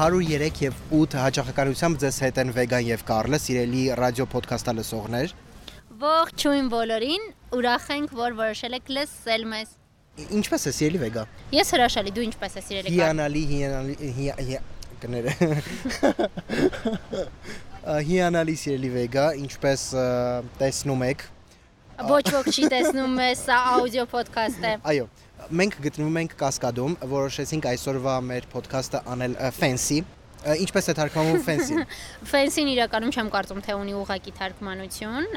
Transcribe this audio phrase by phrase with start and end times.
[0.00, 5.34] 103 եւ 8 հաճախականությամբ ձեզ հետ են Վեգան եւ Կարլը, սիրելի ռադիո ոդքասթա լսողներ։
[6.00, 7.26] Ողջույն բոլորին,
[7.58, 9.74] ուրախ ենք, որ որոշել եք լսել մեզ։
[10.40, 11.26] Ինչպես է սիրելի Վեգա։
[11.58, 14.58] Ես հրաշալի, դու ինչպես ես սիրելի Կարլ։ Հիանալի, հիանալի,
[15.04, 15.36] կները։
[18.08, 19.84] Հիանալի սիրելի Վեգա, ինչպես
[20.64, 21.28] տեսնում եք։
[22.08, 25.04] Ոչ ոք չի տեսնում սա աուդիո ոդքասթ է։ Այո,
[25.60, 29.98] մենք գտնվում ենք Կասկադում, որոշեցինք այսօրվա մեր ոդքասթը անել fancy,
[30.64, 31.78] ինչպես է թարգմանվում fancy։
[32.32, 35.28] Fancy-ն իրականում չեմ կարծում թե ունի ուղակի թարգմանություն։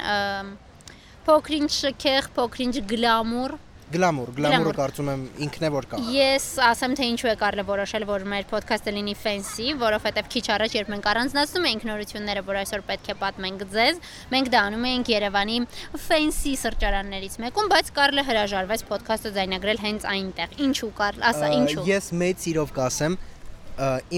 [1.24, 3.56] Փոքրինչ շքեղ, փոքրինչ գլամուր,
[3.94, 8.06] Գլամուր, գլամուրը կարծում եմ ինքն է որ կա։ Ես ասեմ թե ինչու է Կարլը որոշել
[8.08, 12.82] որ մեր ոդքասթը լինի fancy, որովհետև քիչ առաջ երբ մենք առանձնացնում էինք նորությունները, որ այսօր
[12.90, 14.00] պետք է պատմենք ձեզ,
[14.34, 15.60] մենք դա անում էինք Երևանի
[16.08, 22.10] fancy սրճարաններից մեկում, բայց Կարլը հրաժարվեց ոդքասթը ձայնագրել հենց այնտեղ։ Ինչու Կարլ, ասա ինչու։ Ես
[22.24, 23.16] մեծ սիրով կասեմ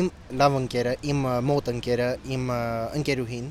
[0.01, 2.51] իմ լավ ընկերը, իմ մոտ ընկերը, իմ
[3.01, 3.47] ընկերուհին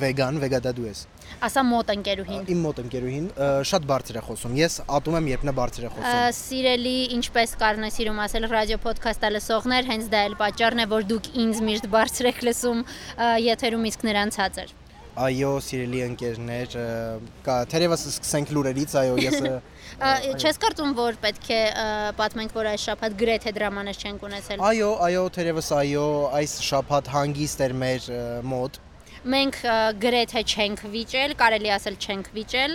[0.00, 1.00] վեգան, վեգադադու ես։
[1.42, 3.26] Ասա մոտ ընկերուհին։ Իմ մոտ ընկերուհին
[3.68, 7.88] շատ բարձր է խոսում։ Ես ատում եմ, երբ նա բարձր է խոսում։ Սիրելի, ինչպես կարն
[7.88, 11.90] է սիրում ասել ռադիո ոդքասթը լսողներ, հենց դա էլ պատճառն է, որ դուք ինձ միշտ
[11.92, 12.86] բարձր եք լսում
[13.52, 14.78] եթերում իսկ նրանց հացեր։
[15.12, 16.74] Այո, սիրելի ընկերներ,
[17.44, 19.34] կա թերևս սկսենք լուրերից, այո, ես
[20.40, 21.58] Չես կարծում, որ պետք է
[22.16, 26.06] պատմենք, որ այս շաբաթ գրեթե դրամաներ չենք ունեցել։ Այո, այո, թերևս այո,
[26.40, 28.08] այս շաբաթ հանգիստ էր մեր
[28.54, 28.80] մոտ
[29.22, 29.58] մենք
[30.02, 32.74] գրեթե չենք վիճել, կարելի ասել չենք վիճել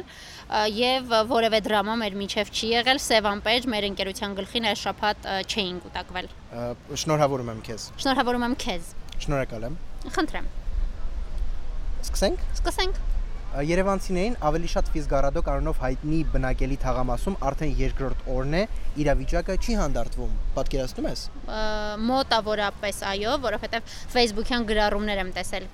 [0.78, 6.31] եւ որևէ դրամա մեր միջև չի եղել Սևանպեջ մեր ընկերության գլխին այս շփաթ չէին կուտակվել։
[7.04, 8.95] Շնորհավորում եմ քեզ։ Շնորհավորում եմ քեզ։
[9.28, 9.78] Շնորհակալ եմ։
[10.17, 10.50] Խնդրեմ։
[12.08, 13.07] Սկսենք։ Սկսենք։
[13.58, 18.62] Երևանցիներին ավելի շատ Ֆիզգարադո կանոնով հայտնի բնակելի թաղամասում արդեն երկրորդ օրն է
[19.02, 21.23] իրավիճակը չի հանդարտվում։ Պատկերացնում ես։
[22.12, 25.67] Մոտավորապես այո, որովհետև Facebook-յան գրառումներ եմ տեսել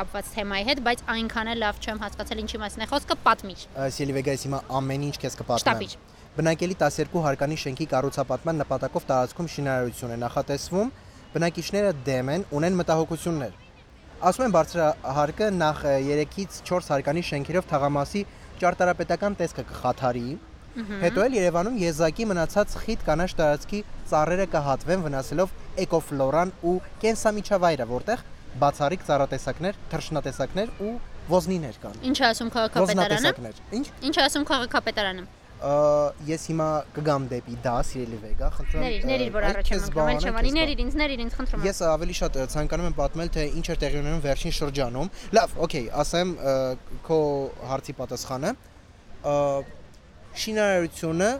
[0.00, 3.60] կապված թեմայի հետ, բայց այնքան էլ լավ չեմ հասկացել ինչի մասին է խոսքը, պատմիչ։
[4.00, 5.96] Սիլիվեգայից հիմա ամեն ինչ քեզ կպատմեմ։
[6.40, 10.92] Բնակելի 12 հարկանի շենքի կառուցապատման նպատակով տարածքում շինարարություն է նախատեսվում։
[11.34, 13.59] Բնակիչները դեմ են, ունեն մտահոգություններ
[14.20, 18.20] Ասում են բարձրահարկը նախ 3-ից 4 հարկանի շենքերով թաղամասի
[18.60, 20.24] ճարտարապետական տեսքը կխաթարի,
[21.04, 23.80] հետո էլ Երևանում եզակի մնացած խիտ կանաչ տարածքի
[24.12, 28.24] ծառերը կհատվեն վնասելով էկոֆլորան ու կենսամիջավայրը, որտեղ
[28.60, 30.94] բացառիկ ծառատեսակներ, թռչնատեսակներ ու
[31.32, 35.28] ոզնիներ կան։ Ինչ ասում քաղաքապետարանը։ Ինչ։ Ինչ ասում քաղաքապետարանը
[35.60, 36.66] ես հիմա
[36.96, 40.96] կգամ դեպի դա, սիրելի Վեգա, խնդրում եմ։ Ների, որ առաջ եմ անգամ չվանի, ների ինձ,
[41.00, 44.22] ների ինձ, խնդրում եմ։ Ես ավելի շատ ցանկանում եմ պատմել, թե ինչ էր տեղի ունենում
[44.24, 46.32] վերջին շրջանում։ Լավ, օքեյ, ասեմ
[47.04, 47.20] քո
[47.70, 48.54] հարցի պատասխանը։
[50.40, 51.30] Շինարարությունը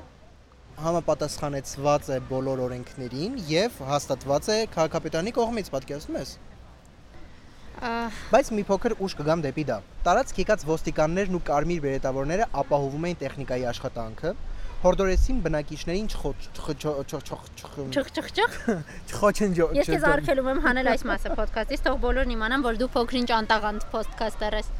[0.80, 6.36] համապատասխանեցված է բոլոր օրենքներին եւ հաստատված է քաղաքապետարանի կողմից, պատկերացնում ես։
[7.80, 13.18] Բայց մի փոքր ուշ կգամ դեպի դա։ Տարածք եկած ոստիկաններն ու կարմիր բերետավորները ապահովում էին
[13.22, 14.32] տեխնիկայի աշխատանքը,
[14.84, 16.06] հորդորեցին բնակիչներին
[19.10, 23.28] չխոչնջո։ Ես քեզ արգելում եմ հանել այս մասը ոդքասթից, թող բոլորն իմանան, որ դու փոքրինչ
[23.40, 24.70] անտաղանդ ոդքասթեր ես։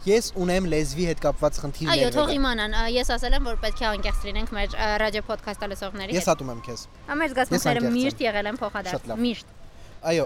[0.00, 3.88] Ես ունեմ լեզվի հետ կապված խնդիրներ։ Այո, թող իմանան։ Ես ասել եմ, որ պետք է
[3.90, 8.48] անկեղծ լինենք մեր ռադիո ոդքասթը լսողների հետ։ Ես ատում եմ քեզ։ Ամեր զգացմունքները միշտ եղել
[8.48, 9.59] են փոխադարձ։ Միշտ։
[10.00, 10.22] Այո,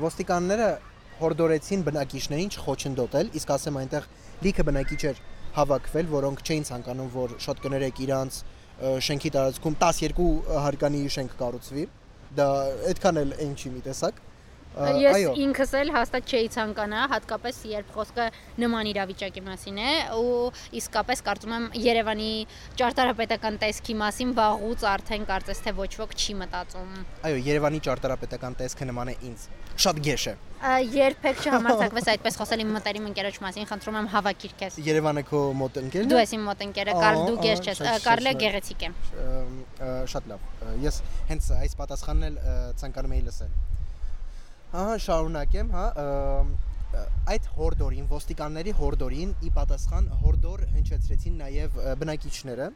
[0.00, 0.66] ոստիկանները
[1.20, 4.06] հորդորեցին բնակիչներին չխոչընդոտել, իսկ ասեմ այնտեղ
[4.46, 5.18] լիքը բնակիչ էր
[5.58, 8.38] հավաքվել, որոնք չէին ցանկանում, որ շատ կներեք իրանց
[8.80, 10.24] շենքի տարածքում 12
[10.64, 11.84] հարկանի շենք կառուցվի։
[12.40, 12.48] Դա
[12.94, 14.24] այդքան էլ այն չի մի տեսակ։
[14.70, 18.26] Ես ինքս էլ հաստատ չէի ցանկանա, հատկապես երբ խոսքը
[18.62, 22.28] նման իրավիճակի մասին է ու իսկապես կարծում եմ Երևանի
[22.78, 26.92] ճարտարապետական տեսքի մասին վաղուց արդեն կարծես թե ոչ ոք չի մտածում։
[27.26, 29.48] Այո, Երևանի ճարտարապետական տեսքը նման է ինձ։
[29.80, 34.76] Շատ գեշ է։ Երբեք չհամարձակվես այդպես խոսել իմ մտերիմ ընկերոջ մասին, խնդրում եմ հավաքիր քեզ։
[34.90, 38.36] Երևանը քո մոտ ընկերն է։ Դու ես իմ մոտ ընկերը, Կարլ դու գեշ չես, Կարլը
[38.44, 38.92] գեղեցիկ է։
[40.12, 40.46] Շատ լավ։
[40.84, 41.02] Ես
[41.32, 42.40] հենց այս պատասխանն էլ
[42.84, 43.79] ցանկանում էի լսել։
[44.70, 45.84] Ահա շարունակեմ, հա,
[47.32, 52.68] այդ հորդորին, ոստիկանների հորդորին ի պատասխան հորդոր հնչեցրեցին նաև բնակիչները։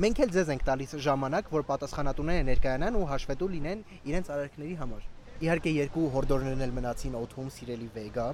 [0.00, 5.06] Մենք էլ ձեզ ենք տալիս ժամանակ, որ պատասխանատուները ներկայանան ու հաշվետու լինեն իրենց արարքների համար։
[5.44, 8.26] Իհարկե երկու հորդորներն էլ մնացին օթում սիրելի վեգա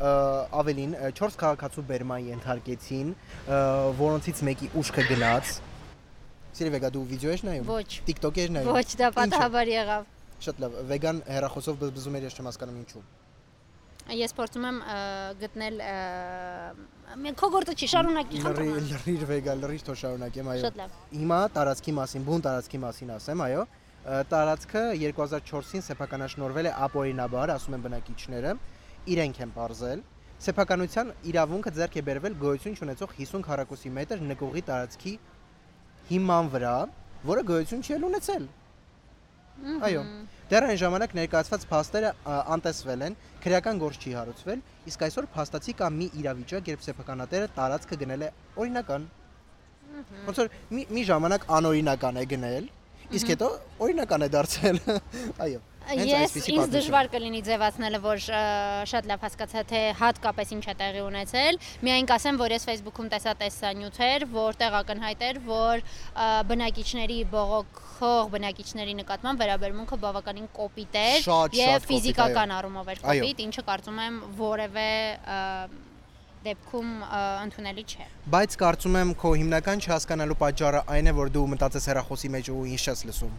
[0.00, 3.10] ավելին 4 քաղաքացու բերման ենթարկեցին,
[4.00, 5.58] որոնցից մեկի ուշքը գնաց։
[6.56, 10.08] Սիրելի վեգա դու վիդեո ես նայում։ Ոչ։ TikTok ես նայում։ Ոչ, դա պատահաբար եղավ։
[10.40, 13.02] Շատ լավ։ Վեգան հերախոսով բզբզում էր, ես չեմ հասկանում ինչու։
[14.10, 14.78] Ես փորձում եմ
[15.40, 15.76] գտնել
[17.40, 21.94] քո գործը չի շարունակի խնդրում։ Լրիր վեգա, լրիր թող շարունակեմ, այո։ Շատ լավ։ Հիմա տարածքի
[22.00, 23.62] մասին, բուն տարածքի մասին ասեմ, այո։
[24.30, 28.54] Տարածքը 2004-ին սեփականաշնորվել է ապօրինաբար, ասում են բնակիչները,
[29.14, 30.04] իրենք են ողրզել։
[30.40, 35.12] Սեփականության իրավունքը ձեռք է բերվել գոյություն ունեցող 50 քառակուսի մետր նկուղի տարածքի
[36.10, 36.76] հիման վրա,
[37.28, 38.48] որը գոյություն չի ունեցել։
[39.60, 40.02] Այո։
[40.50, 42.10] Դեռ այն ժամանակ ներկայացված փաստերը
[42.54, 47.98] անտեսվել են, քրեական գործ չի հարուցվել, իսկ այսօր փաստացի կա մի իրավիճակ, երբ սեփականատերը տարածքը
[48.02, 48.30] գնել է
[48.64, 49.06] օրինական։
[50.26, 52.70] Ոնց որ մի մի ժամանակ անօրինական է գնել,
[53.20, 53.50] իսկ հետո
[53.84, 54.80] օրինական է դարձել։
[55.44, 55.60] Այո։
[55.90, 58.20] Ես ինձ դժվար կլինի ձևացնելը, որ
[58.90, 63.34] շատ լավ հասկացա թե հատկապես ինչ է տեղի ունեցել։ Միայն կասեմ, որ ես Facebook-ում տեսա
[63.42, 65.84] տեսանյութեր, որտեղ ակնհայտ էր, որ
[66.50, 74.02] բնակիչների բողոքող բնակիչների նկատմամբ վերաբերմունքը բավականին կոպիտ էր եւ ֆիզիկական առումով էր կոպիտ, ինչը կարծում
[74.06, 74.90] եմ որևէ
[76.44, 76.90] դեպքում
[77.44, 82.30] ընդունելի չէ։ Բայց կարծում եմ քո հիմնական չհասկանալու պատճառը այն է, որ դու մտածես հեռախոսի
[82.34, 83.34] մեջ ու ինչ ես լսում։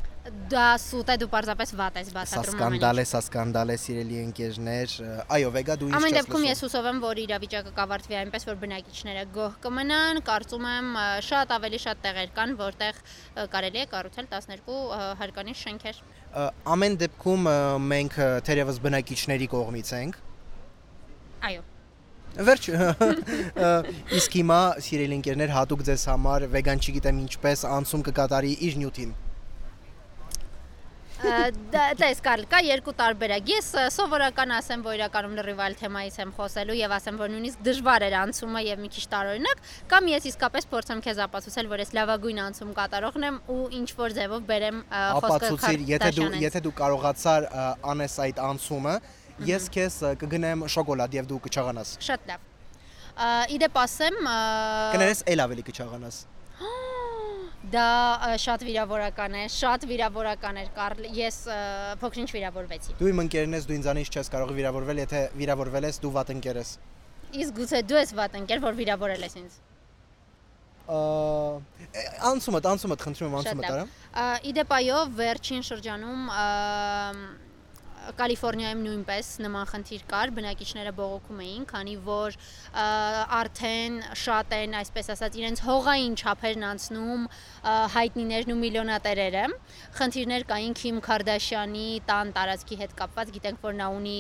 [0.52, 4.20] Դա սուտ է, դու պարզապես վատ ես Սա բացատրում սկանդալ է, սա սկանդալ է, սիրելի
[4.22, 4.96] ընկերներ։
[5.34, 8.46] Այո, Վեգա դու ինչ Ամեն ես դեպքում ես լսում։ հուսով եմ, որ իրավիճակը կավարտվի այնպես,
[8.52, 10.92] որ բնակիչները գոհ կմնան։ Կարծում եմ
[11.32, 13.02] շատ ավելի շատ տեղեր կան, որտեղ
[13.56, 16.02] կարելի է կառուցել 12 ը, հարկանի շենքեր։
[16.76, 17.52] Ամեն դեպքում
[17.92, 20.22] մենք թերևս բնակիչների կողմից ենք։
[21.42, 21.71] Այո։
[22.32, 22.70] Վերջ
[24.16, 29.12] իսկ հիմա սիրելի ընկերներ հատուկ ձեզ համար վեգան չգիտեմ ինչպես անցում կկատարի իր նյութին։
[31.22, 36.78] դա դες Կարլ, կա երկու տարբերակ։ Ես սովորական ասեմ, որ իրականում այլ թեմայից եմ խոսելու
[36.80, 39.62] եւ ասեմ, որ նույնիսկ դժվար էր անցումը եւ մի քիչ տարօրինակ,
[39.92, 44.16] կամ ես իսկապես փորձեմ քեզ ապացուցել, որ ես լավագույն անցում կատարողն եմ ու ինչ որ
[44.18, 47.50] ձևով բերեմ խոսքը Ապացուցիր, եթե դու եթե դու կարողացար
[47.92, 48.96] անես այդ անցումը,
[49.48, 52.48] ես քեզ կգնեմ շոկոլադ եւ դու կչաղանաս։ Շատ լավ։
[53.56, 54.20] Իդեպ ասեմ,
[54.96, 56.20] Կներես ել ավելի կչաղանաս։
[57.74, 57.88] Դա
[58.42, 61.38] շատ վիրավորական է, շատ վիրավորական էր, Կարլ։ Ես
[62.02, 66.14] փոքրինչ վիրավորվեցի։ Դու իմ ընկերն ես, դու ինձանից չես կարող վիրավորվել, եթե վիրավորվել ես, դու
[66.16, 66.72] վատ ընկեր ես։
[67.42, 69.60] Իսկ գուցե դու ես վատ ընկեր, որ վիրավորել ես ինձ։
[70.92, 70.98] Ա,
[71.94, 72.02] է,
[72.32, 76.26] Անցումդ, անցումդ, խնդրում եմ Շատ անցումդ լավ։ արա։ Ա, Իդեպ այո, վերջին շրջանում
[78.18, 82.38] Կալիֆոռնիայում նույնպես նման խնդիր կար, բնակիչները բողոքում էին, քանի որ
[83.38, 87.28] արդեն շատ են, այսպես ասած, իրենց հողային չափերն անցնում
[87.62, 89.42] հայտնիներն ու միլիոնատերերը։
[89.98, 94.16] Խնդիրներ կային Քիմ Քարդաշյանի տան տարածքի հետ կապված, գիտենք որ նա ունի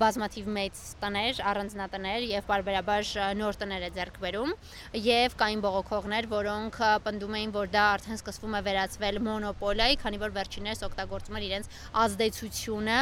[0.00, 4.54] բազմաթիվ մեծ տներ, առանձնատներ եւ բարբերաբար նոր տներ է ձեռք բերում
[5.06, 10.34] եւ կային բողոքողներ, որոնք պնդում էին, որ դա արդեն սկսվում է վերածվել մոնոպոլիայի, քանի որ
[10.40, 11.70] վերջիններս օգտագործում են իրենց
[12.04, 12.98] ազդեցությունը,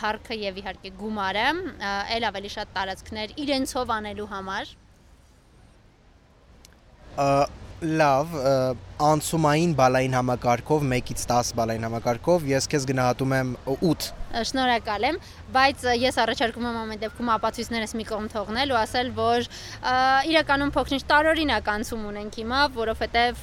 [0.00, 1.48] парքը եւ իհարկե գումարը,
[2.14, 4.76] ել ավելի շատ տարածքներ իրենցով անելու համար։
[7.20, 7.30] Ա
[7.80, 8.34] Լավ,
[9.00, 15.16] անցումային բալային համակարգով 1-ից 10 բալային համակարգով ես քեզ գնահատում եմ 8 Ը, Շնորհակալ եմ,
[15.50, 19.46] բայց ես առաջարկում եմ ամեն դեպքում ապացույցներս մի կողմ թողնել ու ասել, որ
[20.30, 23.40] իրականում փոքրինչ տարօրինակ անցում ունենք հիմա, որովհետև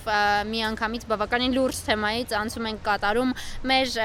[0.48, 3.34] մի անգամից բավականին լուրջ թեմայից անցում ենք կատարում
[3.68, 3.98] մեր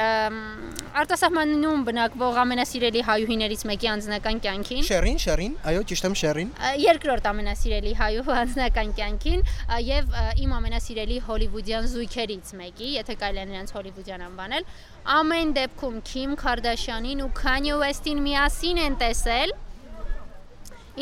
[1.03, 6.51] արտասահմանում բնակվող ամենասիրելի հայուհիներից մեկի անձնական կյանքին։ Շերին, Շերին, այո, ճիշտ եմ Շերին։
[6.83, 9.47] երկրորդ ամենասիրելի հայու անձնական կյանքին
[9.87, 14.71] եւ իմ ամենասիրելի հոլիվուդյան զույգերից մեկի, եթե կարելի է նրանց հոլիվուդյան անվանել,
[15.17, 19.55] ամեն դեպքում Քիմ Քարդաշյանին ու Քանյե Ուեսթին միասին են տեսել։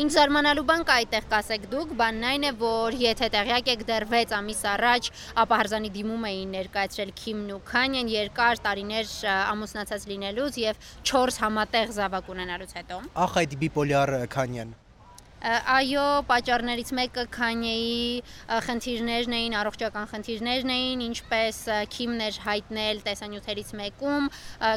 [0.01, 4.05] Ինչ զարմանալու բան կա այդտեղ կասեք դուք, բանն այն է, որ եթե տեղյակ եք դեռ
[4.13, 5.09] 6 ամիս առաջ
[5.43, 12.31] ապահարզանի դիմում էին ներկայացրել Քիմն ու Քանյեն երկար տարիներ ամուսնացած լինելուց եւ 4 համատեղ զավակ
[12.37, 14.71] ունենալուց հետո։ Ախ այդ բիպոլյար Քանյան։
[15.41, 17.95] Այո, պատճառներից մեկը Քանյեի
[18.67, 24.27] խնդիրներն էին, առողջական խնդիրներն էին, ինչպես ա, Քիմն էր հայտնել տեսանյութերից մեկում,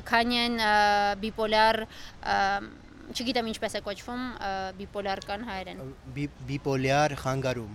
[0.09, 0.57] Քանյեն
[1.21, 1.81] բիպոլար
[3.13, 4.23] չգիտեմ ինչպես է կոչվում
[4.81, 5.83] բիպոլար կան հայերեն։
[6.17, 7.75] Բի- Բիպոլյար խանգարում։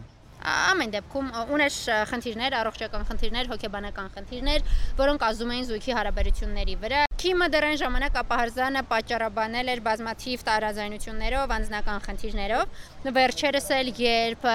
[0.50, 1.77] Ամեն դեպքում ուներ
[2.10, 4.65] խնդիրներ, առողջական խնդիրներ, հոգեբանական խնդիրներ,
[5.03, 11.53] որոնք ազդում էին զույգի հարաբերությունների վրա։ Քիմը դեռ այն ժամանակ ապահարզանը պատճառաբանել էր բազմաթիվ տարաձայնություններով,
[11.55, 12.77] անձնական խնդիրներով։
[13.17, 14.47] Վերջերս էլ երբ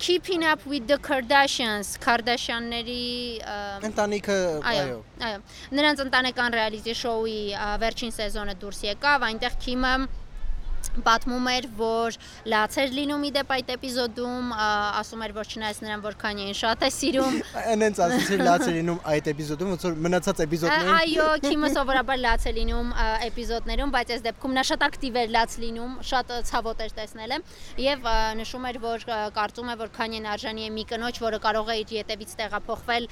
[0.00, 3.42] Keeping up with the Kardashians, Kardashian-ների
[3.84, 4.36] Ընտանիքը,
[4.70, 4.94] Այո,
[5.26, 5.40] այո։
[5.76, 7.42] Նրանց ընտանեկան ռեալիզի շոուի
[7.82, 9.92] վերջին սեզոնը դուրս եկավ, այնտեղ Քիմը
[11.04, 12.16] պատմում էր, որ
[12.50, 14.52] լաց էր լինում իդեպ այդ էպիզոդում,
[15.00, 18.98] ասում էր, որ չնայած նրան որ Քանյեին շատ է սիրում, Այնենց ասեցի լաց է լինում
[19.12, 22.90] այդ էպիզոդում, ոնց որ մնացած էպիզոդներում Այո, Քիմը սովորաբար լաց է լինում
[23.30, 27.46] էպիզոդներում, բայց այս դեպքում նա շատ ակտիվ էր լաց լինում, շատ ցավոտ էր տեսնել եմ
[27.80, 28.10] եւ
[28.40, 29.06] նշում էր, որ
[29.36, 33.08] կարծում է, որ Քանյեն արժանի է մի կնոջ, որը կարող է իր յետևից տեղափոխվել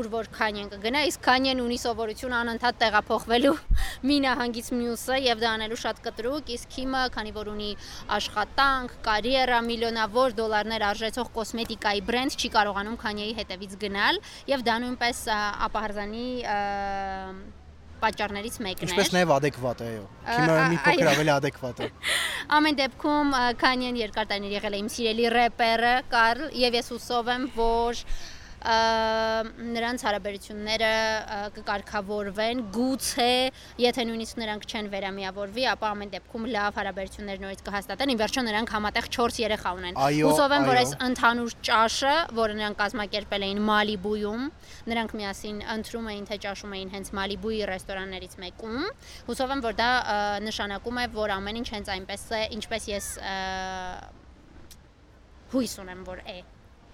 [0.00, 3.56] ուր որ Քանյեն կգնա, իսկ Քանյեն ունի սովորություն անընդհատ տեղափոխվելու
[4.10, 7.70] մի նահանգից մյուսը եւ դա անելու շատ կտրուկ, իսկ Քիմը, քանի որ ունի
[8.16, 15.24] աշխատանք, կարիերա, միլիոնավոր դոլարներ արժեցող կոսմետիկայի բրենդ, չի կարողանում Քանյեի հետևից գնալ եւ դա նույնպես
[15.70, 16.28] ապահարզանի
[18.00, 21.88] պատճառներից մեկն է։ ինչպես նաև adekvat է, այո։ ա- մի փոքր ավելի adekvat է։
[22.56, 27.44] Ամեն դեպքում Քանյեն երկար տարիներ եղել է իմ սիրելի рэպերը Կարլ եւ ես հուսով եմ,
[27.58, 28.04] որ
[28.60, 30.88] նրանց հարաբերությունները
[31.56, 33.28] կկարգավորվեն գուցե
[33.80, 38.74] եթե նույնիսկ նրանք չեն վերամիավորվի ապա ամեն դեպքում լավ հարաբերություններ նորից կհաստատեն ի վերջո նրանք
[38.76, 44.46] համատեղ 4 երեխա ունեն հուսով եմ որ այս ընդհանուր ճաշը որը նրանք կազմակերպել էին Մալիբույում
[44.92, 48.78] նրանք միասին ընտրում էին թե ճաշում էին հենց Մալիբույի ռեստորաններից մեկում
[49.30, 49.90] հուսով եմ որ դա
[50.44, 53.10] նշանակում է որ ամեն ինչ հենց այնպես է ինչպես ես
[55.50, 56.40] հույս ունեմ որ է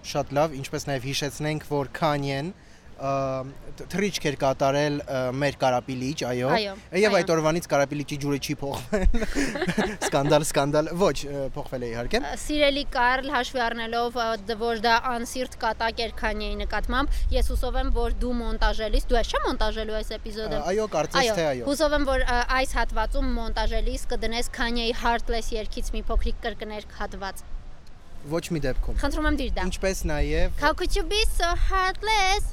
[0.07, 2.53] Շատ լավ, ինչպես նաև հիշեցնենք, որ Kanye-ն
[2.97, 4.95] թրիչք էր կատարել
[5.37, 6.53] մեր կարապիլիչ, այո։
[6.97, 9.25] Եվ այդ օրվանից կարապիլիչի ջուրը չի փոխվել։
[10.07, 11.17] Սկանդալ, սկանդալ, ոչ,
[11.53, 14.17] փոխվել է իհարկե։ Սիրելի Կարլ, հաշվի առնելով,
[14.63, 19.29] որ դա անսիրտ կատակ էր Քանյեի նկատմամբ, ես հուսով եմ, որ դու մոնտաժելիս, դու ես
[19.33, 22.25] չէ մոնտաժելու այս էպիզոդը։ Այո, կարծես թե այո։ Հուսով եմ, որ
[22.57, 27.45] այս հատվածում մոնտաժելիս կդնես Քանյեի Heartless երգից մի փոքրիկ կրկներ հատված։
[28.27, 30.57] Ոչ մի դեպքում։ Խնդրում եմ դիր դա։ Ինչպես նաև
[31.07, 32.49] be so heartless?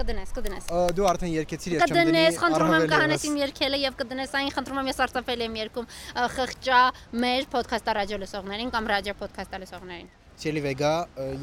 [0.00, 3.96] Կդնես, կդնես։ դու արդեն երկեցիր եւ չեմ դնի։ Կդնես, խնդրում եմ կհանես իմ երկելը եւ
[4.00, 5.88] կդնես այն, խնդրում եմ ես արծավել եմ երկում
[6.34, 6.82] խղճա
[7.24, 10.94] մեր ոդքասթա ռադիո լսողներին կամ ռադիո ոդքասթա լսողներին։ Ցելի վեգա,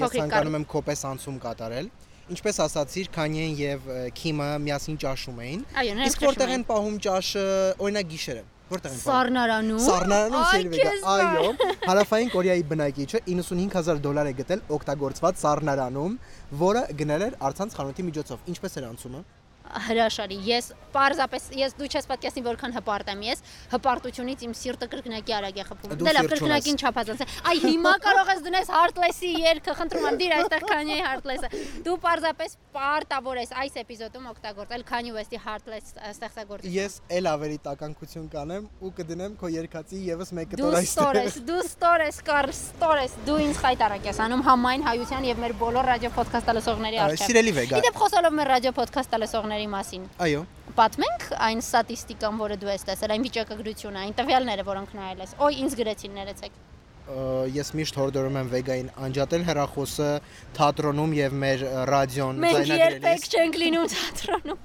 [0.02, 1.92] ես ցանկանում եմ քոպես անցում կատարել։
[2.32, 5.64] Ինչպես ասացիր, Kanye-ն եւ ը, Kim-ը միասին ճաշում էին։
[6.06, 7.46] Իսկ որտեղ են պահում ճաշը,
[7.82, 11.50] օրինակ գիշերը։ Որտեղ են Սառնարանում։ Սառնարանում քեզ Այո,
[11.90, 16.18] Հարավային Կորեայի բնակիչը 95000 դոլար է գտել օգտագործված սառնարանում,
[16.62, 19.24] որը գնել էր արցանց խանութի միջոցով։ Ինչպես էր անցումը։
[19.88, 25.36] հրաշալի։ Ես պարզապես ես դու չես պատկասնի որքան հպարտ եմ ես։ Հպարտությունից իմ սիրտը կրկնակի
[25.38, 29.76] արագ է խփում։ Դու Դե լավ, կրկնակին չափազանց։ Այ հիմա կարող ես դնես Heartless-ի երգը,
[29.80, 31.50] խնդրում եմ, դիր այստեղ Kanye-ի Heartless-ը։
[31.88, 38.28] Դու պարզապես պարտավոր ես այս էպիզոդում օգտագործել Kanye West-ի Heartless ստեղծագործությունը։ Ես ել ավելի տականքություն
[38.32, 42.22] կանեմ ու կդնեմ քո երկացի եւս մեկը Դու տոր ստոր ես, այստեղ։ դու ստոր ես,
[42.32, 46.52] կար ստոր ես, դու ինձ խայտարակ ես անում համայն հայության եւ մեր բոլոր ռադիո ոդքասթ
[46.58, 50.42] լսողների Ա, առջև։ Սիրելի վեգա։ Իդեպ խոսալով մեր ռադիո ոդքասթ լսողների մասին, Այո։
[50.80, 55.54] պատմենք այն ստատիստիկան, որը դու ես տեսել, այն վիճակագրությունը, այն տվյալները, որոնք նայել ես։ Ոյ,
[55.66, 56.54] ինձ գրեցին ներեցեք։
[57.52, 60.10] ես միշտ հորդորում եմ վեգային անջատել հեռախոսը
[60.56, 64.60] թատրոնում եւ մեր ռադիոն Մենք երբեք ձայնագրելիս։ չենք լինում թատրոնում։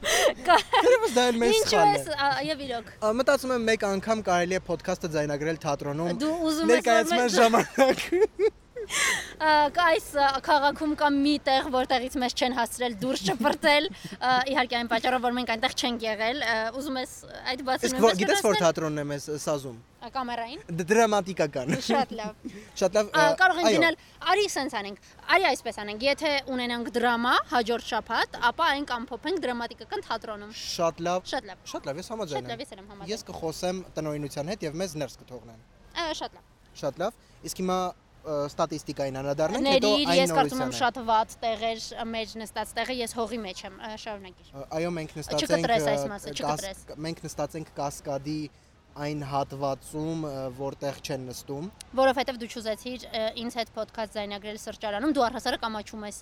[0.47, 3.87] Կա- Դերևս դա էլ մեծ Ինչու սխալ ես, է։ ա, եւ իրոք։ Մտածում եմ մեկ
[3.91, 8.07] անգամ կարելի է ոդքասթը ձայնագրել թատրոնում։ Դու ուզում ես Ներկայացման մեզ- ժամանակ։
[9.87, 10.07] այս
[10.47, 13.91] քաղաքում կա մի տեղ, որտեղից մեզ չեն հասցրել դուրս շպրտել,
[14.21, 16.47] ա, իհարկե այն պատճառով, որ մենք այնտեղ չենք եղել,
[16.81, 17.13] ուզում ես
[17.53, 22.51] այդ բացի Իսկ գիտես որ թատրոնն է մեզ սազում։ կամերային։ Դրամատիկական։ Շատ լավ։
[22.81, 23.09] Շատ լավ։
[23.41, 23.97] Կարող ենք գնալ,
[24.33, 30.07] արի սենց անենք։ Արի այսպես անենք, եթե ունենանք դրամա հաջորդ շաբաթ, ապա այն կամփոփենք դրամատիկական
[30.07, 33.13] թատրոնում։ Շատ լավ։ Շատ լավ։ Շատ լավ, ես Շատ համաձայն լավ, եմ։ ես եմ համաձայն։
[33.17, 35.65] Ես կխոսեմ տնօրինության հետ եւ մեզ ներս կթողնեն։
[35.97, 36.45] Շատ լավ։
[36.77, 37.79] Շատ լավ։ Իսկ հիմա
[38.27, 41.81] ստատիստիկային անդրադառնանք, հետո այն ես կարծում եմ նորությանը։ շատ վատ տեղեր
[42.17, 46.35] մեջ նստած տեղը, ես հողի մեջ եմ, շարունակիր։ Այո, մենք նստած ենք Չկտրես այս մասը,
[46.37, 48.41] չկտրես։ Մենք նստած ենք կասկադի
[48.97, 50.23] այն հատվածում,
[50.57, 51.67] որտեղ չեն նստում։
[52.01, 56.21] Որովհետև դու ճուզեցիր ը, ինձ հետ ոդքասթ զայնագրել սրճարանում, դու առհասարակ ամաչում ես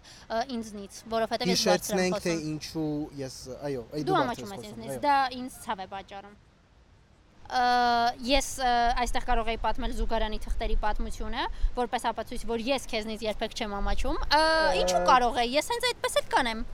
[0.56, 2.90] ինձնից, որովհետև ես բարձր եմ Հիշեցնենք թե խոսում։ ինչու
[3.22, 3.36] ես,
[3.70, 6.34] այո, այ Դու բարձր ամաչում ես խոսում, ինձնից, այո։ դա ինձ ցավ է պատճառում։
[7.44, 8.48] ես
[9.04, 11.44] այստեղ կարող եի պատմել զուգարանի թղթերի պատմությունը,
[11.76, 14.16] որպես ապացույց, որ ես քեզնից երբեք չեմ ամաչում։
[14.80, 16.64] Ինչու կարող է, ես հենց այդպես էլ կանեմ։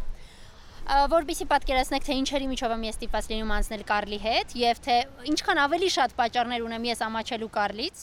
[1.11, 4.97] Որբիսի պատկերացնեք, թե ինչերի միջով եմ ես ստիպված լինում անցնել Կարլի հետ եւ թե
[5.31, 8.00] ինչքան ավելի շատ պատճառներ ունեմ ես ամաչելու Կարլից,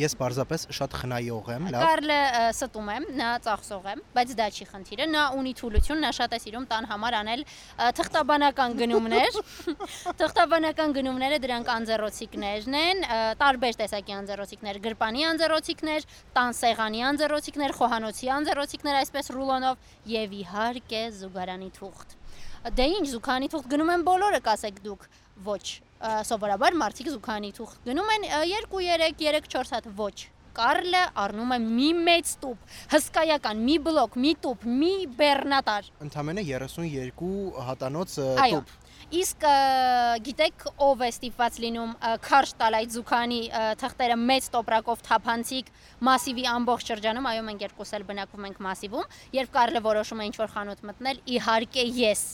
[0.00, 2.18] Ես պարզապես շատ խնայող եմ, լավ։ Կարլը
[2.50, 6.38] ստում եմ, նա ծախսող է, բայց դա չի խնդիրը։ Նա ունի թուլություն, նա շատ է
[6.44, 7.42] սիրում տան համար անել
[7.98, 9.38] թղթաբանական գնումներ։
[10.20, 13.04] Թղթաբանական գնումները դրանք անձեռոցիկներն են,
[13.42, 16.08] տարբեր տեսակի անձեռոցիկներ, գրպանի անձեռոցիկներ,
[16.40, 22.18] տան սեղանի անձեռոցիկներ, խոհանոցի անձեռոցիկներ, այսպես ռուլոնով եւ իհարկե զուգարանի թուղթ։
[22.76, 25.06] Դե ինչ զուգանի թուղթ գնում են բոլորը, կասեք դուք։
[25.46, 30.14] Ոչ։ Սովորաբար մարդիկ զուգանի թուղթ գնում են 2, 3, 3-4 հատ ոչ։
[30.56, 37.28] Կարլը առնում է մի մեծ տուփ, հսկայական, մի բլոկ, մի տուփ, մի բեռնատար։ Ընդամենը 32
[37.68, 38.72] հատանոց տուփ։
[39.20, 39.44] Իսկ
[40.26, 41.92] գիտեք ով է ստիպված լինում
[42.26, 43.40] քարշ տալ այդ զուքանի
[43.80, 45.70] թղթերը մեծ տոպրակով թափանցիկ
[46.10, 50.52] մասիվի ամբողջ շրջանում, այո մենք երկուս էլ բնակվում ենք մասիվում, երբ Կարլը որոշում է ինչ-որ
[50.54, 52.24] խանութ մտնել, իհարկե ես։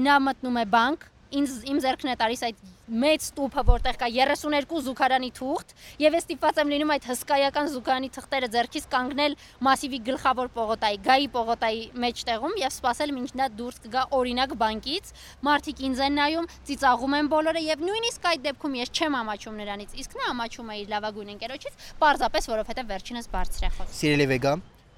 [0.00, 4.80] Նա մտնում է բանկ, ինձ իմ ձեռքն է տալիս այդ մեծ տուփը, որտեղ կա 32
[4.84, 5.70] զուգարանի թուղթ,
[6.04, 11.28] եւ ես ստիպված եմ լինում այդ հսկայական զուգարանի թղթերը ձեռքից կանգնել մասիվի գլխավոր պողոտայի, գայի
[11.34, 15.14] պողոտայի մեջտեղում եւ սպասել մինչ նա դուրս կգա օրինակ բանկից։
[15.48, 19.96] Մարդիկ ինձ են նայում, ծիծաղում են բոլորը եւ նույնիսկ այդ դեպքում ես չեմ ամաչում նրանից,
[20.04, 24.54] իսկ նա ամաչում է իր լավագույն ընկերոջից, պարզապես որովհետեւ վերջինս բարձր է խոսում։ Սիրելի վեգա,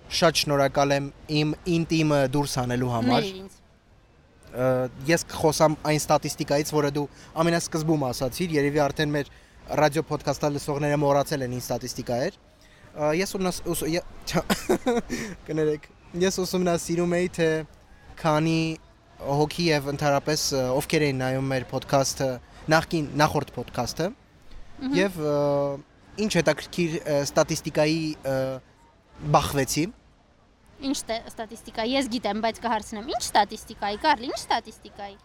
[0.07, 1.07] շատ շնորհակալ եմ
[1.43, 3.56] իմ ինտիմը դուրս հանելու համար։ Ներ ինձ։
[5.07, 7.07] Ես կխոսամ այն ստատիստիկայից, որը դու
[7.43, 9.31] ամենասկզբում ասացիր, երևի արդեն մեր
[9.81, 12.39] ռադիո ոդքասթը լսողները մոռացել են ին ստատիստիկա էր։
[12.97, 13.35] Ը, Ես
[14.31, 14.45] չա-
[15.49, 15.89] կներեք։
[16.23, 17.49] Ես ուսումնասիրում էի թե
[18.23, 18.61] քանի
[19.27, 20.43] հոգի եւ ընդհանրապես
[20.77, 22.29] ովքեր էին նայում մեր ոդքասթը,
[22.73, 24.09] նախքին նախորդ ոդքասթը
[25.27, 25.37] ը,
[26.25, 26.97] ինչ հետաքրքիր
[27.27, 28.01] ստատիստիկայի
[29.37, 29.85] բախվեցի։
[30.85, 30.97] Ինչ
[31.33, 35.17] ստատիստիկա, ես գիտեմ, բայց կհարցնեմ, ինչ ստատիստիկայի, Կարլ, ինչ ստատիստիկայի։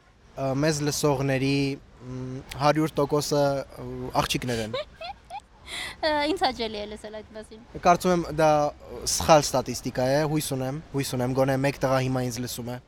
[0.62, 1.55] մեզ լսողների
[2.08, 3.88] մ, 100%-ը ը,
[4.22, 4.77] աղջիկներ են։
[6.01, 8.48] Ա, Ինձ հաճելի է լսել այդ մասին։ Կարծում եմ դա
[9.12, 12.79] սխալ ստատիստիկա է, հույս ունեմ, հույս ունեմ, գոնե մեկ տղա հիմա ինձ լսում է։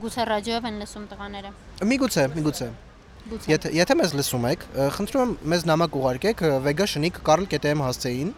[0.00, 1.50] Գուցե ռադիոյով են լսում տղաները։
[1.90, 2.68] Միգուցե, միգուցե։
[3.24, 4.64] Գուցե։ Եթե եթե մեզ լսում եք,
[4.96, 8.32] խնդրում եմ մեզ նամակ ուղարկեք ը, Vega Շնիկ Karl.am հասցեին։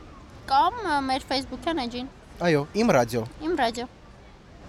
[0.51, 3.85] Կամ մեր Facebook-յան էջին, Այո, իմ ռադիո, իմ ռադիո։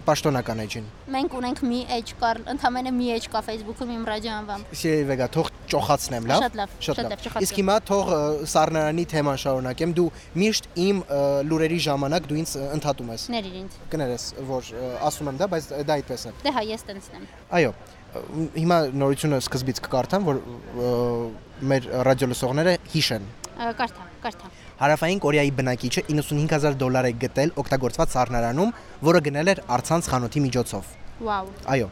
[0.08, 4.70] պաշտոնական էջին։ Մենք ունենք մի էջ կար, ընդամենը մի էջ կա Facebook-ում իմ ռադիո անվամբ։
[4.80, 8.08] Սիրելի Vega, թող ճոխացնեմ, լավ։ Շատ լավ, շատ լավ, ճոխացրու։ Իսկ հիմա թող
[8.54, 10.06] Սառնարանի թեման շարունակեմ։ Դու
[10.40, 11.02] միշտ իմ
[11.50, 14.72] լուրերի ժամանակ դու ինձ ընդհատում ես։ Ների ինձ։ Կներես, որ
[15.10, 17.74] ասում եմ դա, բայց դա այդպես է։ Դե հա, ես տենցնեմ։ Այո,
[18.08, 18.24] ը,
[18.56, 20.40] հիմա նորությունը սկզբից կկարդամ, որ
[21.68, 23.28] մեր ռադիոլսողները հիշեն։
[23.58, 28.68] Ա, Կարդա, կարդա։ Հարավային Կորեայի բնակիչը 95000 դոլար է գտել օգտագործված սառնարանում,
[29.08, 31.88] որը գնել էր արցանց խանութի միջոցով։ Վաու։ Այո։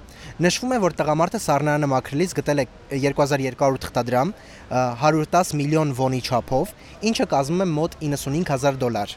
[0.46, 4.30] Նշվում է, որ տղամարդը սառնարանը մաքրելիս գտել է 2200 թղթադրամ,
[4.70, 6.74] ը, 110 միլիոն վոնի չափով,
[7.10, 9.16] ինչը կազմում է մոտ 95000 դոլար։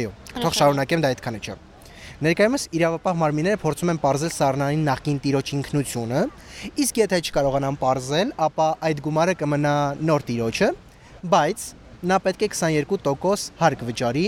[0.00, 1.60] Այո, թող շարունակեմ դա այդքանը չէ։
[2.16, 6.20] Ներկայումս իրավապահ մարմինները փորձում են ողջել Սառնարանի նախկին տիրոջ ինքնությունը,
[6.80, 10.70] իսկ եթե չկարողանան ողջել, ապա այդ գումարը կմնա նոր տիրոջը,
[11.36, 11.66] բայց
[12.02, 14.26] նա պետք է 22% հարկ վճարի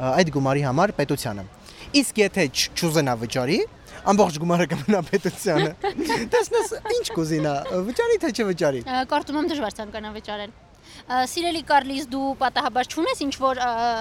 [0.00, 1.44] այդ գումարի համար պետությանը։
[2.00, 3.58] Իսկ եթե չուզենա վճարի,
[4.10, 5.70] ամբողջ գումարը կմնա պետությանը։
[6.32, 7.54] Տեսնես, ինչ կուզինա,
[7.90, 10.54] վճարի թե չվճարի։ Կարծում եմ դժվար ցանկանա վճարել։
[11.30, 13.60] Սիրելի Կարլիս, դու պատահաբար չունես ինչ որ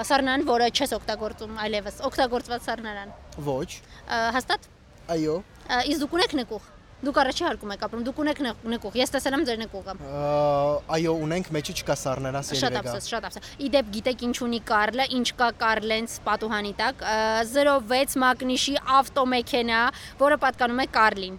[0.09, 3.13] սառնարան, որը չես օգտագործում այլևս, օգտագործված սառնարան։
[3.49, 3.69] Ոչ։
[4.39, 4.67] Հաստատ։
[5.15, 5.37] Այո։
[5.89, 6.67] Իսկ դուք ունեք նկուղ։
[6.99, 9.93] Դուք առաջի հարկում եք ապրում, դուք ունեք նկ- նկուղ։ Ես տեսել եմ ձեր նկուղը։
[10.95, 15.05] Այո, ունենք մեջը չկա սառնարա Շատ սերվեգա։ ափսոս, շատ ափսոս։ Իդեպ գիտեք ինչ ունի Կարլը,
[15.15, 17.15] ինչ կա Կարլենց պատուհանի տակ, ա,
[17.55, 19.79] 06 մագնիշի ավտոմեքենա,
[20.19, 21.35] որը պատկանում է Կարլին։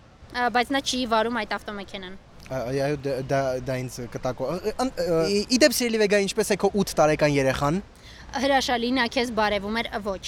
[0.57, 2.15] Բայց նա չի վարում այդ ավտոմեքենան։
[2.51, 2.97] Այո,
[3.31, 4.45] դա- դա ինձ կտակո։
[5.61, 7.83] Իդեպ սիրելի վեգա, ինչպես է քո 8 տարեկան երեխան։
[8.41, 10.23] Հրաշալի նա քեզ բարևում էր ոչ։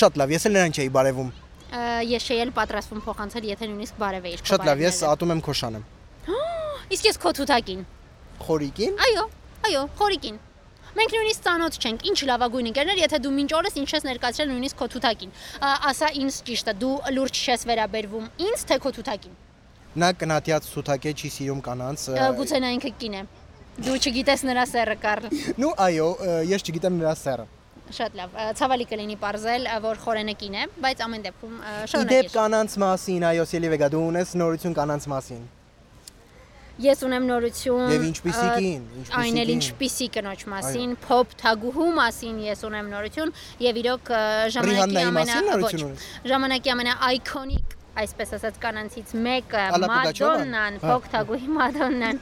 [0.00, 1.30] Շատ լավ, ես էլ նրան չէի բարևում։
[2.06, 5.54] Ես չէի էլ պատրաստվում փոխանցել, եթե նույնիսկ բարևեիր։ քո Շատ լավ, ես ատում եմ քո
[5.60, 5.80] շանը։
[6.96, 7.86] Իսկ ես քո թութակին։
[8.46, 9.24] Խորիկին։ Այո,
[9.66, 10.36] այո, խորիկին։
[10.96, 14.78] Մենք նույնիսկ ծանոթ չենք։ Ինչ լավագույն ընկերներ, եթե դու մինչ օրս ինչ ես ներկայացրել նույնիսկ
[14.80, 15.34] քո թութակին։
[15.90, 19.34] Ասա ինձ ճիշտը, դու լուրջ չես վերաբերվում ինձ թե քո թութակին։
[19.96, 22.06] Նա կնատիած սութակե չի սիրում կանանց։
[22.40, 23.22] Գուցե նա ինքը կին է։
[23.76, 25.28] Դու չգիտես նրա սերը Կարլ։
[25.60, 26.08] Նու այո,
[26.48, 27.44] ես չգիտեմ նրա սերը։
[27.86, 32.32] Շատ լավ։ Ցավալի կլինի parzել, որ խորենը կին է, բայց ամեն դեպքում ա, Իդեպ շարունակես։
[32.34, 35.44] կանանց մասին, այո, սիրելի վեգա, դու ունես նորություն կանանց մասին։
[36.76, 41.86] Ես ունեմ նորություն։ Եվ ինչպիսի կին, ինչպիսի Այն էլ կին։ ինչպիսի կնոջ մասին, փոփ թագուհու
[41.96, 43.32] մասին ես ունեմ նորություն
[43.64, 44.10] եւ իրոք
[44.56, 45.72] ժամանակի ամենա ոչ,
[46.34, 49.62] ժամանակի ամենաայքոնիկ այսպես ասած կանանցից մեկը?
[49.82, 52.20] Մադոննան, Հա, փոփ թագուհի Մադոննան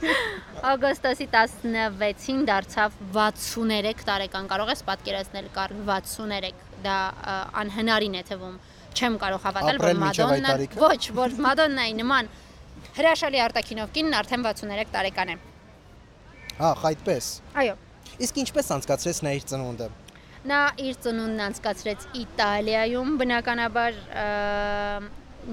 [0.71, 6.53] օգոստոսի 16-ին դարձավ 63 տարեկան։ Կարող ես պատկերացնել կար 63
[6.85, 6.97] դա
[7.63, 8.55] անհնարին է թվում։
[8.95, 12.31] Չեմ կարող հավատալ, որ Մադոննան ոչ, որ Մադոննայի նման
[12.95, 15.37] հրաշալի արտակինով կինն արդեն 63 տարեկան է։
[16.55, 17.75] Ահ, այդպես։ Այո։
[18.25, 19.87] Իսկ ինչպես անցկացրեց նա իր ծնունդը։
[20.45, 23.95] Նա իր ծնունդն անցկացրեց Իտալիայում, բնականաբար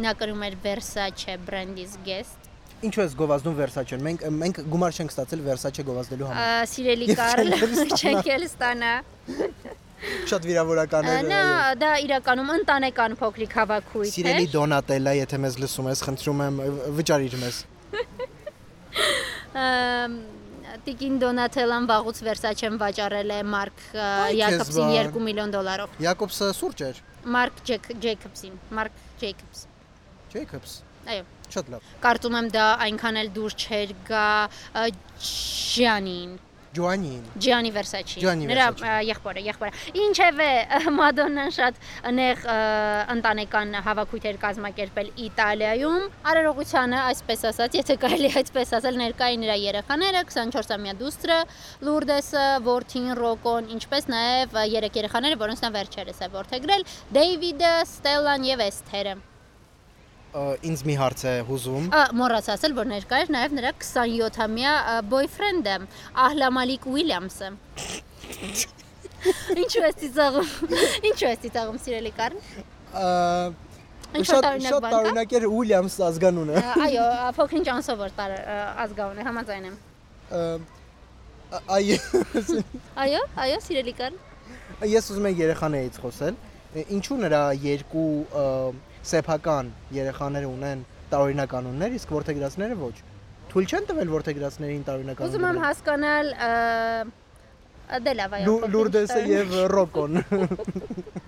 [0.01, 2.49] նա կրում էր Versace բրենդի զգեստ։
[2.83, 7.53] Ինչու ես գովազդում Versace-ն։ Մենք մենք գումար չենք ստացել Versace գովազդելու համար։ Սիրելի Կարլ,
[8.01, 8.93] չենք էլ ստանա։
[10.33, 11.43] Շատ վիրավորական էր։ Նա
[11.79, 16.61] դա իրականում ընտանեկան փոքրիկ հավաքույթ Սիրելի է։ Դոնատելա, եթե մեզ լսում ես, խնդրում եմ
[16.99, 17.61] վճարիր մեզ։
[19.63, 20.17] Ամ,
[20.83, 23.83] Տիկին Դոնաթելան վաղուց Versace-ն վաճառել է Մարկ
[24.41, 27.03] Յակոբսին բան։ 2 միլիոն դոլարով։ Յակոբսը սուրճ էր։
[27.37, 29.69] Մարկ Ջեյքոբսին, Մարկ Ջեյքոբս։
[30.33, 30.79] Jacobs։
[31.13, 34.87] Այո։ Շատ լավ։ Կարծում եմ դա այնքան էլ դուր չէր գա ա,
[35.23, 36.41] Ջյանին,
[36.73, 38.67] Ջոանին։ Versace։ Ջյանի Նրա
[39.05, 40.49] եղբորը, եղբորը։ Ինչևէ,
[40.97, 41.81] Մադոննան շատ
[42.17, 42.45] նեղ
[43.13, 49.57] ընտանեկան հավաքույթ էր կազմակերպել Իտալիայում։ Արարողությանը, այսպես ասած, եթե կարելի է այդպես ասել, ներկային նրա
[49.63, 51.41] երեխաները 24-ամյա դուստրը,
[51.89, 58.67] Լուրդեսը, Որթին, Ռոկոն, ինչպես նաև երեք երեխաները, որոնց նա վերջերս է որդեգրել, Դեյվիդը, Ստելլան եւ
[58.71, 59.15] Էսթերը։
[60.33, 64.73] Ինձ մի հարց է հուզում։ մոռացա ասել, որ ներկա էր նաև նրա 27-ամյա
[65.13, 65.75] բոյֆրենդը,
[66.27, 67.51] Ահլամալիկ Ուիլյամսը։
[69.63, 70.49] Ինչու ես ծիծաղում։
[71.13, 72.13] Ինչու ես ծիծաղում, սիրելի
[74.13, 77.05] Ինչ Շատ շատ տարօրինակ էր Ուիլյամս ազգանունը։ Այո,
[77.39, 78.35] փոքրինչ անսովոր տար
[78.85, 79.77] ազգաուն է, համաձայն եմ։
[80.33, 80.43] Ա,
[81.73, 81.97] Այ
[83.05, 84.19] Այո, այո, սիրելի Կարլ։
[84.93, 86.39] ես ուզում եմ երեխաներից խոսել։
[86.97, 88.13] Ինչու նրա երկու
[89.07, 92.95] սեփական երեխաները ունեն տարօրինակ անուններ, իսկ որթեգրածները ոչ։
[93.53, 96.31] Թույլ չեն տվել որթեգրածներին տարօրինակ անուններ։ Ուզում եմ հասկանալ
[98.07, 100.23] դե լավ այո։ Լուրդեսը եւ Ռոկոն։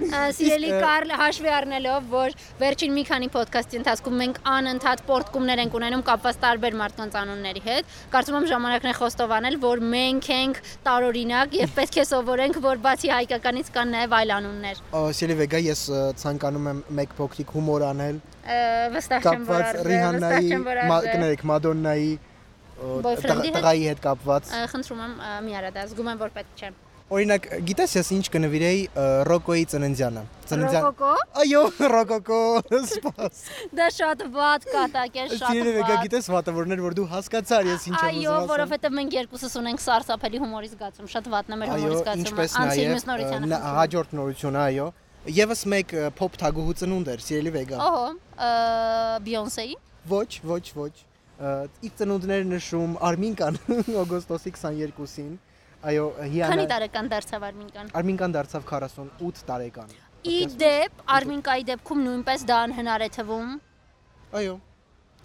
[0.00, 6.04] Սիրելի Կարլ, հաշվի առնելով, որ վերջին մի քանի ոդքասթի ընթացքում մենք անընդհատ պորտկումներ ենք ունենում
[6.06, 11.74] կապված տարբեր մարդկանց անունների հետ, կարծում եմ ժամանակն է խոստովանել, որ մենք ենք տարօրինակ եւ
[11.76, 14.82] պետք է սովորենք, որ բացի հայկականից կան նաեւ այլ անուններ։
[15.20, 15.82] Սելի վեգա ես
[16.22, 18.22] ցանկանում եմ մեկ փոքրիկ հումոր անել
[18.96, 20.50] Վստահ չեմ, որ կապված Ռիհաննայի,
[21.12, 22.12] կներեք Մադոննայի
[22.82, 25.12] տղայի հետ կապված։ Խնդրում եմ,
[25.46, 26.72] մի արա դա, զգում եմ, որ պետք չէ։
[27.12, 28.82] Օրինակ, գիտես ես ինչ կնվիրեի
[29.28, 30.22] Ռոկոյի ծննդյանը։
[30.52, 31.10] Ռոկոկո,
[31.42, 31.60] Այո,
[31.92, 32.38] Ռոկոկո,
[32.78, 33.42] սպաս։
[33.76, 37.96] դա շատ վատ կատակ է, շատ վեգա, վատ։ գիտես վատավորներ, որ դու հասկացար ես ինչ
[37.96, 41.72] եմ Այո, ուզում ասել։ որովհետև մենք երկուսս ունենք սարսափելի հումորի զգացում, շատ վատն է մեր
[41.72, 44.88] հումորի Այո, զգացումը։ նաև մյուս նորությանը։ հաջորդ նորությունը, այո։
[45.32, 48.06] Եվս մեկ փոփ թագուհու ծնունդ էր, սիրելի վեգա։ Օհո,
[48.42, 48.50] ը,
[49.22, 49.76] Բիոնսեի։
[50.12, 50.94] Ոչ, ոչ, ոչ։
[51.86, 53.58] Իր ծնունդներ նշում Արմինկան
[54.02, 55.32] օգոստոսի 22-ին։
[55.82, 62.44] Այո, Քանի հիանա տարեկան դարձավ Արմինկան։ Արմինկան դարձավ 48 տարեկան։ Ի դեպ, Արմինկայի դեպքում նույնպես
[62.46, 63.48] դա անհնար է թվում։
[64.38, 64.54] Այո,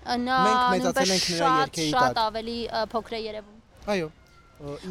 [0.08, 0.38] Նա
[0.72, 2.58] նույնպես շատ շատ ավելի
[2.94, 3.58] փոքր է երևում։
[3.94, 4.08] այո։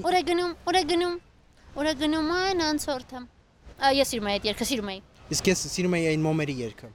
[0.07, 1.17] Ուր է գնում, ուր է գնում։
[1.77, 3.23] Ուր է գնում այն անցորդը։
[3.97, 5.03] Ես սիրում եմ այդ երգը, սիրում եմ։
[5.37, 6.93] Իսկ ես սիրում էի այն մոմերի երգը։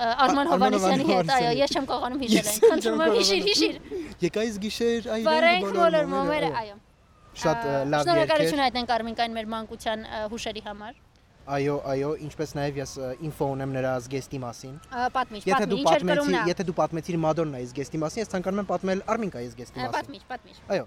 [0.00, 3.74] Արման Հովանեսյանի հետ, այո, ես չեմ կարողանում հիշել այն։ Խնդրում եմ, հիշիր, հիշիր։
[4.24, 6.76] Եկայից գիշեր, այ Բարենք բոլոր մոմերը, այո։
[7.40, 10.98] Շատ լավ երգ էր։ Շնորհակալություն այդենք Արմինկային մեր մանկության հուշերի համար։
[11.50, 12.90] Այո, այո, ինչպես նաև ես
[13.26, 14.74] ինֆո ունեմ նրա զգեստի մասին։
[15.14, 18.20] Պատմիչ, Եթե պատմի, դու ինչ էր կրում պատմեցի, նա։ եթե դու պատմեցիր Մադոննայի զգեստի մասին,
[18.20, 20.84] ես ցանկանում եմ պատմել Արմինկայի զգեստի մասին։ Պատմիչ, պատմիչ։ Այո,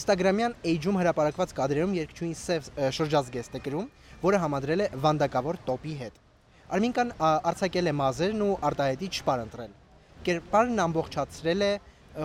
[0.00, 3.86] Instagram-յան age-ում հրապարակված կադրերում երկչույն սև շրջազգեստ է գրում,
[4.24, 6.18] որը համադրել է վանդակավոր տոպի հետ։
[6.70, 9.72] Արմինկան ա, արձակել է մազերն ու արտահայտիչ շպար ընտրել։
[10.30, 11.72] Կերպարն ամբողջացրել է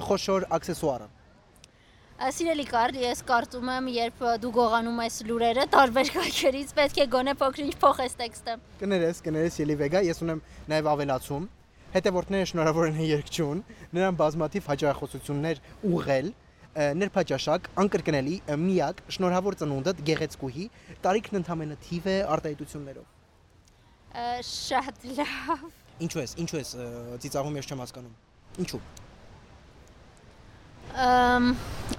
[0.05, 1.07] խոշոր աքսեսուարը։
[2.15, 7.33] Սիրելի Կարլ, ես կարծում եմ, երբ դու գողանում ես լուրերը տարբեր կայքերից, պետք է գոնե
[7.41, 10.39] փոքրինչ փոխես տեքստը։ Կներես, կներես Ելի Վեգա, ես ունեմ
[10.71, 11.49] նաև ավելացում։
[11.95, 13.63] Հետևորդները շնորհավոր են երկչուն,
[13.99, 16.27] նրան բազմաթիվ հաջողություններ ուղղել,
[17.03, 20.65] ներփաճաշակ, անկրկնելի, միակ, շնորհավոր ծնունդդ գեղեցկուհի,
[21.03, 23.07] տարիքն ընդամենը թիվ է արտահայտություններով։
[24.55, 25.67] Շատ լավ։
[26.07, 26.75] Ինչու ես, ինչու ես
[27.23, 28.15] ծիծաղում ես չեմ հասկանում։
[28.65, 29.04] Ինչու։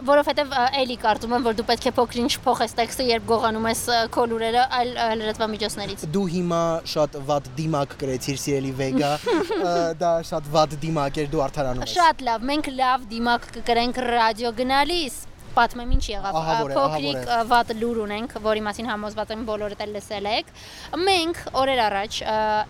[0.06, 3.82] որովհետև էլի կարծում եմ, որ դու պետք է փոքրինչ փոխես տեքստը, երբ գողանում ես
[4.14, 9.12] քո լուրերը այլ լրատվամիջոցներից։ Դու հիմա շատ վատ դիմակ գրեցիր Սիրելի Վեգա,
[10.02, 14.52] դա շատ վատ դիմակ էր դու արդարանում ես։ Շատ լավ, մենք լավ դիմակ կգրենք ռադիո
[14.60, 15.18] գնալիս։
[15.56, 16.38] Պատմեմ ինչ եղավ։
[16.76, 20.50] Փոքրիկ վատ լուր ունենք, որի մասին համոզված եմ բոլորդ էլ լսել եք։
[21.06, 22.18] Մենք օրեր առաջ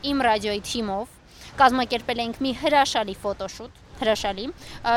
[0.07, 1.17] իմ ռադիոյի թիմով
[1.57, 4.47] կազմակերպել ենք մի հրաշալի ֆոտոշուտ։ հրաշալի։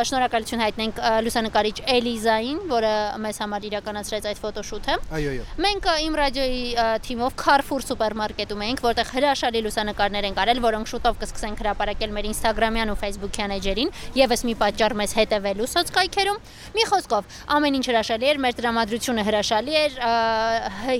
[0.09, 6.63] Շնորհակալություն հայտնենք լուսանկարիչ Էլիզային, որը մեզ համար իրականացրեց այդ ֆոտոշութը։ Այո, այո։ Մենք իմ ռադիոյի
[7.07, 12.93] թիմով Carrefour սուպերմարկետում ենք, որտեղ հրաշալի լուսանկարներ են կարել, որոնք շուտով կսկսենք հրապարակել մեր Instagram-յան
[12.93, 16.39] ու Facebook-յան էջերին, եւս մի պատճառ մեզ հետևելու սոցկայքերում։
[16.75, 19.99] Մի խոսքով, ամեն ինչ հրաշալի էր, մեր տրամադրությունը հրաշալի էր,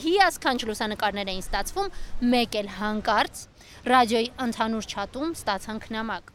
[0.06, 1.92] հիասքանչ լուսանկարներ էին ստացվում,
[2.34, 3.44] մեկ էլ հանկարծ
[3.90, 6.34] ռադիոյի ընդհանուր չաթում ստացանք նամակ,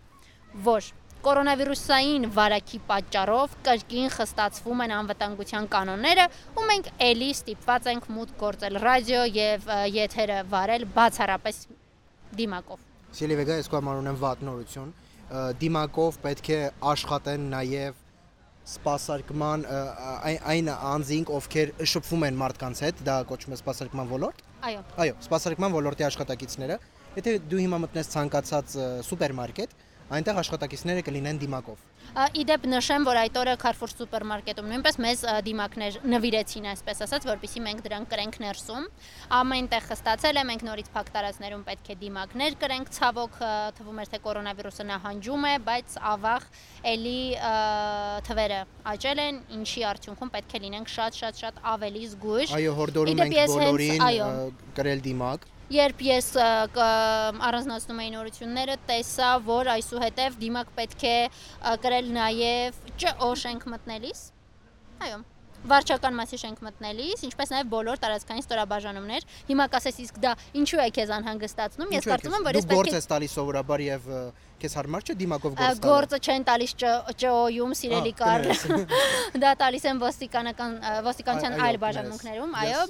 [0.65, 0.93] որ
[1.25, 6.27] կորոնավիրուսային վարակի պատճառով կրկին խստացվում են անվտանգության կանոնները
[6.61, 11.61] ու մենք ելի ստիպված ենք մուտք գործել ռադիո եւ եթերը վարել բացառապես
[12.41, 12.85] դիմակով։
[13.15, 14.91] Սիլիվեգա ես կամար ունեմ վատ նորություն։
[15.65, 16.61] Դիմակով պետք է
[16.93, 18.03] աշխատեն նաև
[18.75, 19.65] սպասարկման
[20.51, 25.75] այն անձինք, ովքեր շփվում են մարդկանց հետ, դա կոչվում է սպասարկման ոլորտ։ Այո։ Այո, սպասարկման
[25.75, 26.79] ոլորտի աշխատակիցները,
[27.19, 28.77] եթե դու հիմա մտնես ցանկացած
[29.11, 29.77] սուպերմարկետ,
[30.13, 36.67] այնտեղ աշխատակիցները կլինեն դիմակով։ Իդեպ նշեմ, որ այդ օրը Carrefour սուպերմարկետում նույնպես մեզ դիմակներ նվիրեցին,
[36.75, 38.85] այսպես ասած, որpիսի մենք դրանք կրենք ներսում։
[39.39, 43.41] Ամենտեղ խստացել է, մենք նորից փակ տարածներում պետք է դիմակներ կրենք, ցավոք
[43.81, 46.47] թվում էր թե կորոնավիրուսը նահանջում է, բայց ավաղ
[46.95, 47.19] էլի
[48.29, 48.61] թվերը
[48.95, 54.63] աճել են, ինչի արդյունքում պետք է լինենք շատ-շատ շատ ավելի զգույշ։ Այո, հորդորում ենք բոլորին
[54.79, 61.19] կրել դիմակ։ Երբ ես առանձնացնում էի նորությունները, տեսա, որ այսուհետև դիմակ պետք է
[61.87, 64.27] կրել նաև ՃՕ շենք մտնելիս։
[65.09, 65.23] Այո
[65.65, 70.89] վարչական մասի շենք մտնելիս, ինչպես նաև բոլոր տարածքային ստորաբաժանումներ։ Հիմա կասես իսկ դա ինչու է
[70.99, 74.09] քեզ անհանգստացնում։ Ես կարծում եմ, որ ես դու պետք գործ է ես տալիս սովորաբար եւ
[74.65, 78.47] քեզ հարմար չէ դիմակով գործ տալը։ գործը չեն տալիս ՃՕ-ում, սիրելի Կարլ։
[79.45, 82.85] Դա տալիս են ոստիկանական ոստիկանության այլ բաժանմունքներում, այո։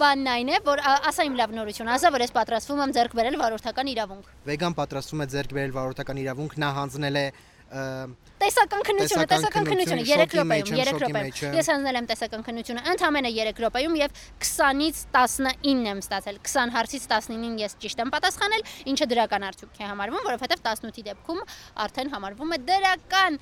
[0.00, 3.38] Բանն այն է, որ ասա իմ լավ նորություն, ասա, որ ես պատրաստվում եմ ձեռք բերել
[3.42, 7.26] վարորդական իրավունք։ Վեգան պատրաստում է ձեռք բերել վարորդական իրավունք, նա հանձնել է
[7.70, 11.98] Տեսական քննությունը, Տեսական քննությունը քննություն, 3 շոկի մեջ րոպեում, եմ, 3 շոկի րոպեում։ Ես հանձնել
[12.00, 17.76] եմ տեսական քննությունը ընդամենը 3 րոպեում եւ 20-ից 19 եմ ստացել։ 20 հարցից 19-ին ես
[17.84, 21.40] ճիշտ եմ պատասխանել, ինչը դրական արդյունք է համարվում, որովհետեւ 18-ի դեպքում
[21.86, 23.38] արդեն համարվում է դրական։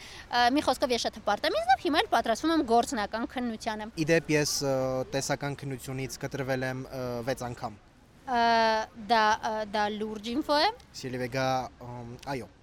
[0.59, 4.53] Մի խոսքով ես շատ հպարտ եմ ինձ, հիմա էլ պատրաստվում եմ գործնական քննությանը։ Իդեպ ես
[5.15, 6.85] տեսական քննությունից կտրվել եմ
[7.33, 7.81] 6 անգամ։
[9.09, 9.25] Դա
[9.73, 11.49] դա լուրջ ինֆո է։ Սիլիվեգա
[12.35, 12.58] այո։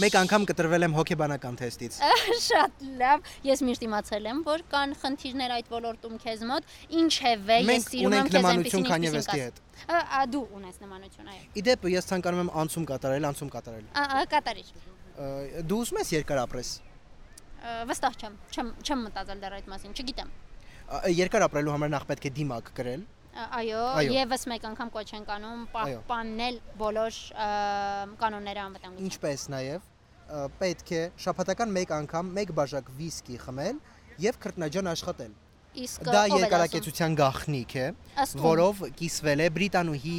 [0.00, 1.96] Մեկ անգամ կտրվել եմ հոկեբանական թեստից։
[2.44, 7.86] Շատ լավ։ Ես միշտ իմացել եմ, որ կան խնդիրներ այդ ոլորտում քեզ մոտ։ Ինչևէ, ես
[7.90, 12.52] սիրում եմ քեզ այնպեսին կաս։ հետ։ Ա, Դու ունես նմանություն, այո։ Իդեպ ես ցանկանում եմ
[12.60, 14.74] անցում կատարել, անցում կատարել։ Ա, Կատարիր։
[15.70, 16.74] Դու ուզում ես երկար ապրես։
[17.90, 20.30] Վստահ չեմ, չեմ չեմ մտածել դեռ այդ մասին, չգիտեմ։
[21.20, 25.24] Երկար ապրելու համար նախ պետք է դիմակ կրել։ Ա, Այո, եւս մեկ անգամ կոչ են
[25.28, 27.18] կանում Այո։ պահպանել բոլոր
[28.20, 33.78] կանոնները անվտանգության։ Ինչպես նաև ա, պետք է շաբաթական մեկ անգամ մեկ բաժակ վիսկի խմել
[34.26, 35.32] եւ քրտնաջան աշխատել։
[35.70, 37.86] Իսկ Դա երկարակեցության գաղտնիք է,
[38.42, 40.16] որով կիսվել է բրիտանուհի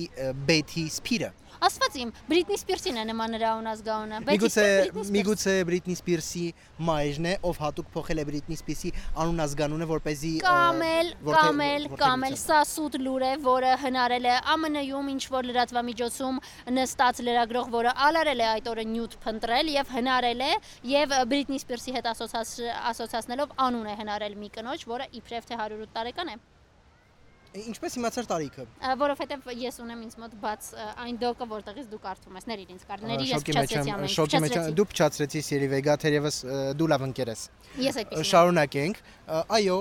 [0.47, 5.95] Բեթի Սփիրը։ Ասված իմ Բրիտնի Սպիրսին է նման նրա ունազգաունը։ Միգուցե Բրիտնի Սպիրս։ միգուցե Բրիտնի
[5.99, 6.45] Սպիրսի
[6.87, 11.61] մայրն է, ով հատուկ փոխել է Բրիտնի Սպիրսի անունազգանունը, որ เป զի Կամ էլ, կամ
[11.67, 16.41] էլ, կամ էլ որդեգրության։ սա սուտ լուր է, որը հնարել է ԱՄՆ-ում ինչ որ լրատվամիջոցում
[16.81, 20.51] նստած լրագրող, որը ալարել է այդ օրը նյութ փնտրել եւ հնարել է
[20.97, 22.55] եւ Բրիտնի Սպիրսի հետ ասոցաց
[22.89, 26.35] ասոցացնելով անուն է հնարել մի կնոջ, որը իբրև թե 108 տարեկան է,
[27.51, 30.67] Ինչպես իմացար տարիքը։ Ա, որովհետեւ ես ունեմ ինձ մոտ բաց
[31.03, 34.13] այն դոկը, որտեղ ես դու կարդում ես, ների ինձ կար, ների ես փչացրեցի ամեն ինչ,
[34.15, 36.37] շոկի մեջ դու փչացրեցի Սիրի Վեգա, թերևս
[36.79, 37.43] դու լավ ընկեր ես։
[37.83, 39.03] Ես այդպես։ Շարունակենք։
[39.59, 39.77] Այո,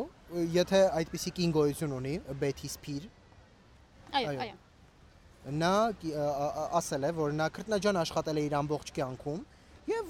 [0.59, 3.07] եթե այդպիսի կին գոյություն ունի Բեթի Սփիր,
[4.19, 4.59] Այո, այո։
[5.63, 5.75] նա
[6.81, 9.41] ասել է, որ նա քրտնաջան աշխատել է իր ամբողջ կյանքում
[9.97, 10.01] ը,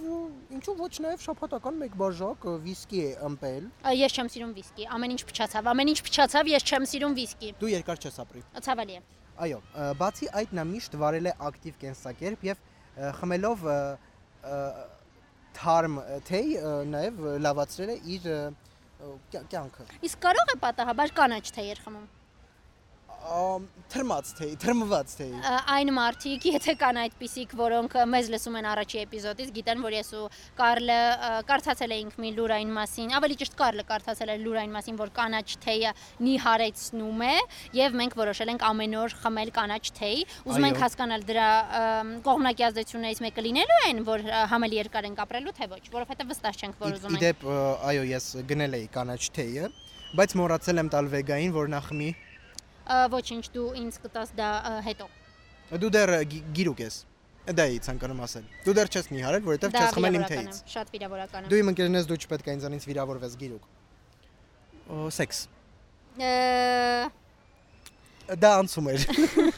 [0.56, 3.64] ինչու ոչ նաեւ շաբաթական մեկ բաժակ վիսկի է ըմպել։
[4.00, 7.72] Ես չեմ սիրում վիսկի, ամեն ինչ փչացավ, ամեն ինչ փչացավ, ես չեմ սիրում վիսկի։ Դու
[7.74, 9.02] երկար չես ապրի։ Ցավալի է։
[9.40, 9.58] Այո,
[10.00, 12.64] բացի այդ նա միշտ վարել է ակտիվ կենսակերպ եւ
[13.20, 13.66] խմելով
[15.60, 16.48] թարմ թեյ
[16.92, 18.30] նաեւ լավացրել է իր
[19.32, 22.08] կյանքը։ Իսկ կարող է պատահաբար կանաչ թեյեր խմում։
[23.90, 29.00] Թրմած թեյ, թրմված թեյ։ Ա, Այն մարդիկ, եթե կան այդպիսիք, որոնք մեզ լսում են առաջի
[29.00, 30.22] էպիզոդից, գիտեն, որ ես ու
[30.61, 30.98] Կարլը
[31.50, 35.92] կարդացել էինք մի լուրային մասին, ավելի ճիշտ Կարլը կարդացել էր լուրային մասին, որ կանաչ թեյը
[36.26, 37.35] նիհարեցնում է,
[37.80, 41.50] եւ մենք որոշել ենք ամեն օր խմել կանաչ թեյ։ Ուզում ենք հասկանալ դրա
[42.30, 46.61] կողմնակի ազդեցություններից մեկը լինելու են, որ ա, համելի երկար ենք ապրելու, թե ոչ, որովհետեւ վստահ
[46.61, 47.46] չենք, որ ուզում ենք։ Իդեպ
[47.90, 49.70] այո, ես գնել էի կանաչ թեյը,
[50.20, 52.29] բայց մոռացել եմ տալ վեգային, որ նա խմի։ Ա,
[52.88, 54.48] Ոչինչ, դու ինձ կտաս դա
[54.88, 55.06] հետո։
[55.80, 56.96] Դու դեռ գի- գիրուկ ես։
[57.50, 61.46] Դա էի ցանկանում ասել։ Դու դեռ չես նիհարել, որովհետև չես խմել իմ թեյից։ Շատ վիրավորական
[61.46, 63.64] է։ Դու իմ ընկերն ես, դու չպետք է ինձանից վիրավորվես գիրուկ։
[64.90, 65.38] Օ, սեքս։
[68.30, 69.04] Դա անցում էր։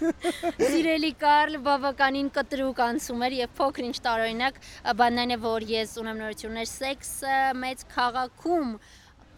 [0.73, 4.61] Սիրելի Կարլ, բավականին կտրուկ անցում էր եւ փոքր ինչ տարօրինակ,
[5.01, 8.71] բանն այն է, որ ես ունեմ նորություններ սեքսը մեծ քաղաքում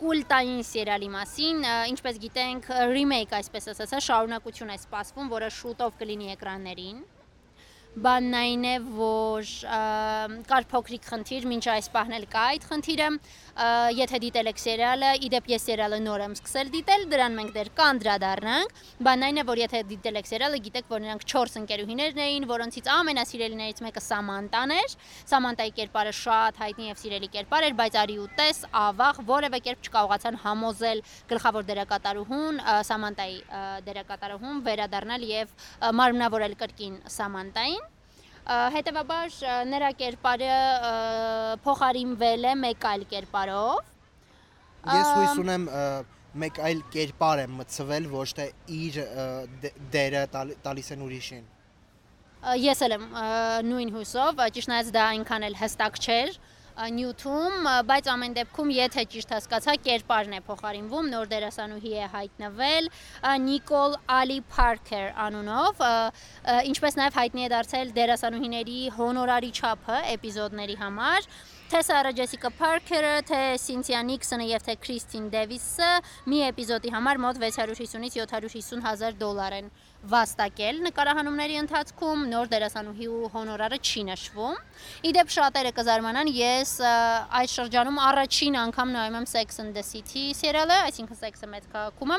[0.05, 1.63] կուլտային սերիալի մասին,
[1.95, 6.99] ինչպես գիտենք, remake, այսպես ասած, շարունակություն է սպասվում, որը շուտով կլինի էկրաններին
[7.95, 9.51] բանն այն է, որ
[10.51, 13.09] կար փոքրիկ խնդիր, մինչ այս պահն էլ կա այդ խնդիրը,
[13.95, 18.83] եթե դիտել եք սերիալը, իդեպ ես սերիալը նոր եմ սկսել դիտել, դրան մենք դեռ կանդրադառնանք,
[19.07, 22.91] բանն այն է, որ եթե դիտել եք սերիալը, գիտեք, որ նրանք 4 ընկերուհիներն էին, որոնցից
[22.95, 24.97] ամենասիրելիներից մեկը Սամանտան էր։
[25.31, 29.89] Սամանտայի կերպարը շատ հայտնի եւ սիրելի կերպար էր, բայց արի ու տես, ավաղ որևէ կերպ
[29.89, 33.39] չկարողացան համոզել գլխավոր դերակատարուհուն, Սամանտայի
[33.89, 35.59] դերակատարուհուն վերադառնալ եւ
[36.03, 37.84] մարմնավորել կրկին Սամանտային
[38.45, 39.37] հետևաբար
[39.71, 40.57] նրա կերպարը
[41.65, 43.79] փոխարինվել է մեկ այլ կերպարով։
[44.85, 45.65] Ես հույս ունեմ
[46.45, 48.99] մեկ այլ կերպար է մցվել, ոչ թե իր
[49.95, 51.45] դերը տալիս են ուրիշին։
[52.61, 53.07] Ես էլ եմ
[53.71, 56.35] նույն հույսով, ճիշտ նայած դա այնքան էլ հստակ չէր,
[56.75, 62.89] նյութում, բայց ամեն դեպքում, եթե ճիշտ հասկացա, կերպարն է փոխարինվում, նոր դերասանուհի է հայտնվել
[63.45, 65.85] Նիկոլ Ալի Փարքեր անունով,
[66.75, 71.31] ինչպես նաև հայտնի է դարձել դերասանուհիների հոնորարի չափը էպիզոդների համար
[71.73, 75.89] թե Սարա Ջեսիկա Փարքերը, թե Սինթիա Նիքսոնը եւ թե Քրիստին Դեվիսը
[76.29, 79.71] մի էպիզոդի համար մոտ 650-ից 750 հազար դոլար են
[80.13, 84.61] վաստակել նկարահանումների ընթացքում նոր դերասանուհի ու հոնորարը չի նշվում։
[85.09, 86.73] Իդեպ շատերը կզարմանան, ես
[87.41, 92.17] այս շրջանում առաջին անգամ նայում եմ Sex and the City սերիալը, այսինքն Sex-ը մեծ քաղաքում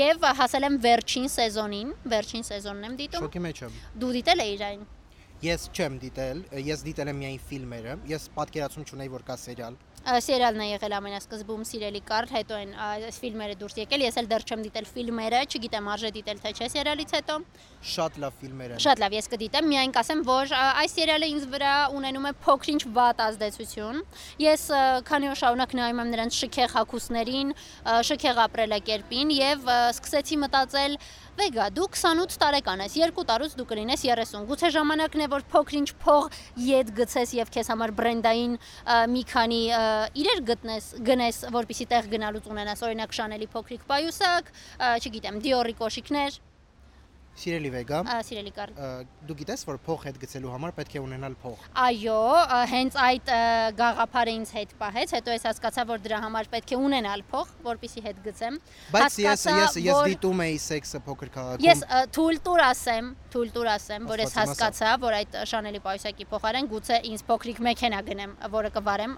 [0.00, 4.70] եւ հասել եմ վերջին սեզոնին, վերջին սեզոնն եմ դիտում։ Շոկի մեջ եմ։ Դու դիտել ես
[4.72, 4.86] այն։
[5.44, 10.60] Ես չեմ դիտել, ես դիտել եմ միայն ֆիլմերը։ Ես պատկերացում չունեի, որ կա սերիալ սերիալն
[10.62, 14.60] է եղել ամենասկզբում սիրելի Կարլ, հետո այն այս ֆիլմերը դուրս եկել։ Ես էլ դեռ չեմ
[14.66, 17.38] դիտել ֆիլմերը, չգիտեմ արժե դիտել թե չէ սերիալից հետո։
[17.90, 21.74] Շատ լավ ֆիլմեր են։ Շատ լավ, ես կդիտեմ, միայն կասեմ, որ այս սերիալը ինձ վրա
[21.98, 24.00] ունենում է փոքրինչ վատ ազդեցություն։
[24.46, 24.64] Ես
[25.10, 27.54] քանի որ շարունակ նայում եմ նրանց շքեղ հակուսներին,
[28.06, 30.98] շքեղ ապրելակերպին եւ սկսեցի մտածել
[31.36, 35.88] Վեգա, դու 28 տարեկան ես, 2 տարուց դու կլինես 30։ Գուցե ժամանակն է, որ փոքրինչ
[36.00, 36.30] փող
[36.64, 38.54] յետ գցես եւ քեզ համար բրենդային
[39.12, 39.60] մի քանի
[40.22, 44.52] իրեր գտնես, գնես, որպիսի տեղ գնալուց ունենաս, օրինակ Chanel-ի փոքրիկ պայուսակ,
[44.96, 46.40] չգիտեմ, Dior-ի կոշիկներ,
[47.36, 48.70] Սիրելի Վեգա, սիրելի Կարլ,
[49.28, 52.20] դու գիտես, որ փող հետ գցելու համար պետք է ունենալ փող։ Այո,
[52.70, 53.32] հենց այդ
[53.76, 58.04] գաղափարը ինձ հետ պահեց, հետո ես հասկացա, որ դրա համար պետք է ունենալ փող, որպեսի
[58.06, 58.56] հետ գցեմ։
[58.96, 61.84] Բայց ես ես ես դիտում էի սեքսը փոքր քաղաքում։ Ես
[62.16, 67.00] թույլ տուր ասեմ, թույլ տուր ասեմ, որ ես հասկացա, որ այդ Chanel-ի պայուսակի փոխարեն գուցե
[67.12, 69.16] ինձ փոքրիկ մեքենա գնեմ, որը կվարեմ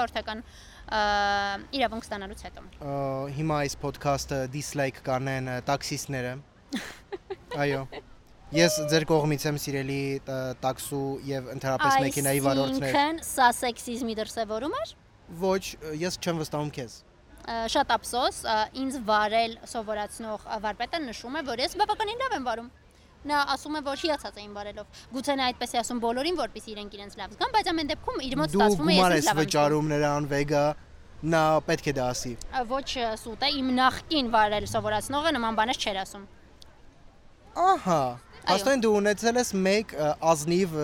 [0.00, 0.44] որթական
[0.90, 2.62] իրավունք ստանալուց հետո։
[3.36, 6.32] Հիմա այս ոդքասթը dislike կանեն տաքսիստները
[7.60, 7.82] Այո։
[8.50, 10.00] Ես ձեր կողմից եմ սիրելի
[10.62, 14.92] տաքսու եւ ընդհանրապես մեքենայի վարորդներ։ Այսինքն սա սեքսիզմի դրսևորում էր։
[15.44, 15.62] Ոչ,
[16.00, 16.96] ես չեմ վստահում քեզ։
[17.74, 18.40] Շատ ափսոս,
[18.80, 22.68] ինձ վարել սովորացնող վարպետը նշում է, որ ես բավականին լավ եմ վարում։
[23.30, 26.94] Նա ասում է, որ հիացած էին վարելով։ Գուցե նա այդպես է ասում բոլորին, որպեսզի իրենք
[26.96, 29.16] իրենց լավ զգան, բայց ամեն դեպքում իր մոտ ստացվում է ես լավ եմ։ Դու գումար
[29.20, 30.64] ես վճարում նրան վեգա
[31.20, 32.32] նա պետք է դա ասի։
[32.70, 32.88] Ոչ
[33.20, 36.24] սուտ է, իմ նախքին վարել սովորացնողը նման բաներ չէր ասում։
[37.58, 38.02] Ահա։
[38.54, 39.92] Աստեն դու ունեցել ես մեկ
[40.30, 40.78] ազնիվ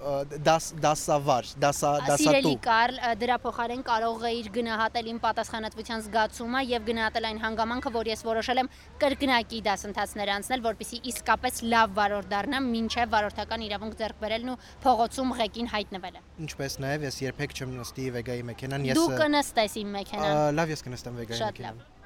[0.00, 6.86] դաս դասավար, դասա դասատու։ Սիրելի Կարլ, դրա փոխարեն կարող էիր գնահատել իմ պատասխանատվության զգացումը եւ
[6.88, 8.70] գնահատել այն հանգամանքը, որ ես որոշել եմ
[9.04, 15.36] կրկնակի դասընթացներ անցնել, որpիսի իսկապես լավ վարորդ դառնամ, ինչեւ վարորդական իրավունք ձեռք բերելն ու փողոցում
[15.40, 20.60] ղեկին հայտնվելը։ Ինչպես նաեւ ես երբեք չեմ նստի Վեգայի մեքենան, ես Դու կնստես իմ մեքենան։
[20.60, 21.99] Լավ, ես կնստեմ Վեգայի մեքենան։ Շատ լավ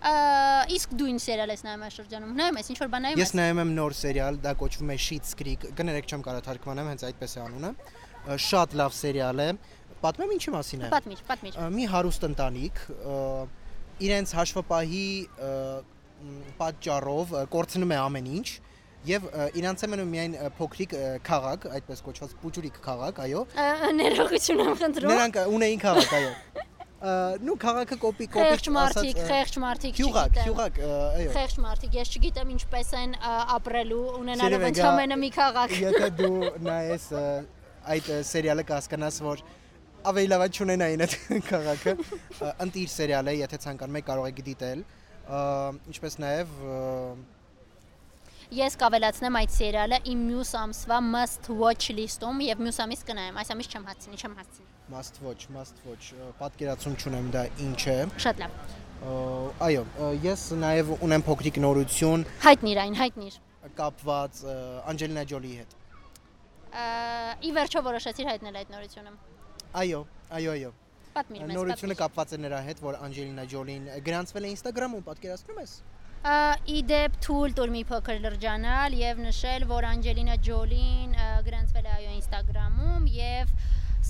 [0.00, 3.24] իսկ դու ինչ սերիալ ես նայում այս շրջանում։ Նայում ես ինչ որ բան նայում ես։
[3.26, 7.04] Ես նայում եմ նոր սերիալ, դա կոչվում է Sheets Creek։ Կներեք չեմ կարող թարգմանեմ, հենց
[7.10, 7.72] այդպես է անունը։
[8.40, 9.48] Շատ լավ սերիալ է։
[10.00, 12.82] Պատմեմ ինչի մասին է։ Պատմիր, պատմիր։ Մի հարուստ ընտանիք
[14.08, 15.04] իրենց հաշվապահի
[16.60, 18.48] պատճառով կորցնում է ամեն ինչ
[19.08, 19.28] եւ
[19.60, 23.44] իրանց է մնում միայն փոքրիկ քաղաք, այդպես կոչված Պուջուրիկ քաղաք, այո։
[24.00, 26.68] Ներողություն եմ խնդրում։ Նրանք ունեին քաղաք, այո
[27.00, 32.10] նու քաղաքը կոպի կոպի խեղճ մարդիկ, խեղճ մարդիկ չգիտեմ։ Հյուղակ, հյուղակ, այո։ Խեղճ մարդիկ, ես
[32.12, 33.14] չգիտեմ ինչպես են
[33.56, 37.06] ապրելու ունենալով ընդամենը մի քաղաք։ Եթե դու նայես
[37.94, 39.44] այդ սերիալը կհասկանաս, որ
[40.12, 41.16] ավելի լավ չունենային այդ
[41.50, 41.96] քաղաքը։
[42.68, 44.84] Ընտիր սերիալ է, եթե ցանկանում եք կարող եք դիտել։
[45.94, 46.54] Ինչպես նաև
[48.50, 53.52] ես կավելացնեմ այդ սերիալը իմ մյուս ամսվա must watch list-ում եւ մյուս ամիս կնայեմ։ Այս
[53.54, 56.08] ամիս չեմ հասցնի, չեմ հասցնի։ Must watch, must watch։
[56.40, 58.56] Պատկերացում չունեմ դա ինչ է։ Շատ լավ։
[59.70, 59.84] Այո,
[60.26, 63.38] ես նաև ունեմ փոքրիկ նորություն Հայտնիր այն, հայտնիր։
[63.78, 64.42] կապված
[64.90, 65.78] Անջելինա Ջոլիի հետ։
[67.46, 69.14] Ի վերջո որոշեցիր հայտնել այդ նորությունը։
[69.80, 70.02] Այո,
[70.40, 70.74] այո, այո։
[71.14, 75.72] Պատմիր մեզ։ Նորությունը կապված է նրա հետ, որ Անջելինա Ջոլին գրանցվել է Instagram-ում, պատկերացնում ես։
[76.20, 81.14] Իդեպ թույլ տուր մի փոքր լրջանալ եւ նշել, որ Անջելինա Ջոլին
[81.46, 83.54] գրանցվել է այո Instagram-ում եւ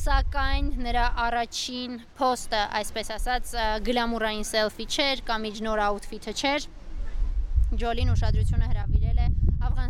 [0.01, 3.55] սակայն նրա առաջին post-ը, այսպես ասած,
[3.87, 6.67] գլամուրային selfie չէր կամ իր նոր outfit-ը չէր։
[7.79, 9.00] Ջոլին ուշադրությունը հրավիրել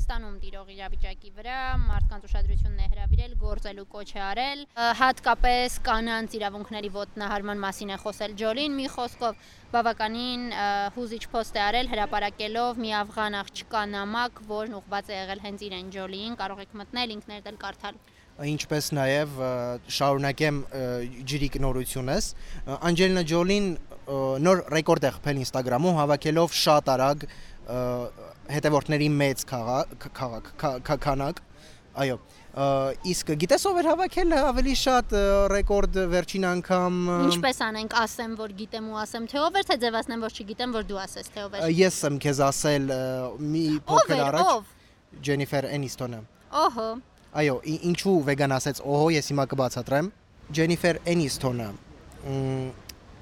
[0.00, 4.60] է Աֆղանստանում տիրող իրավիճակի վրա, մարդկանց ուշադրությունն է հրավիրել, գործելու կոչ է արել,
[5.00, 9.44] հատկապես կանանց իրավունքների ոտնահարման մասին է խոսել Ջոլին, մի խոսքով
[9.74, 10.46] բավականին
[10.96, 15.92] հուզիչ post է արել հրապարակելով մի աֆղան աղջկա նամակ, որն ուղղված է եղել հենց իրեն
[15.92, 18.00] Ջոլիին, կարող եք մտնել ինքներդ էլ կարդալ։
[18.40, 19.32] ինչպես նաև
[19.92, 20.58] շարունակեմ
[21.28, 22.28] ջրիկ նորությունս
[22.88, 23.66] Անջելինա Ջոլին
[24.46, 27.26] նոր ռեկորդ է խփել Instagram-ում հավաքելով շատ արագ
[28.50, 31.40] հետևորդների մեծ քաղաք քաղաք քա- քա- քանակ
[32.00, 32.16] այո
[33.12, 35.12] իսկ գիտես ով էր հավաքել ավելի շատ
[35.52, 36.94] ռեկորդ վերջին անգամ
[37.30, 40.88] Ինչպես անենք, ասեմ, որ գիտեմ ու ասեմ թե ով էր, թե ձևացնեմ, որ չգիտեմ, որ
[40.90, 42.90] դու ասես թե ով էր։ ես եմ քեզ ասել
[43.54, 44.74] մի փոքր առաջ
[45.30, 46.20] Ջենիֆեր Էնիստոնը
[46.64, 46.88] Օհո։
[47.40, 47.54] Այո,
[47.90, 50.06] ինչու վեգան ասեց, օհո, ես հիմա կբացատրեմ։
[50.58, 51.68] Ջենիֆեր Էնիստոնը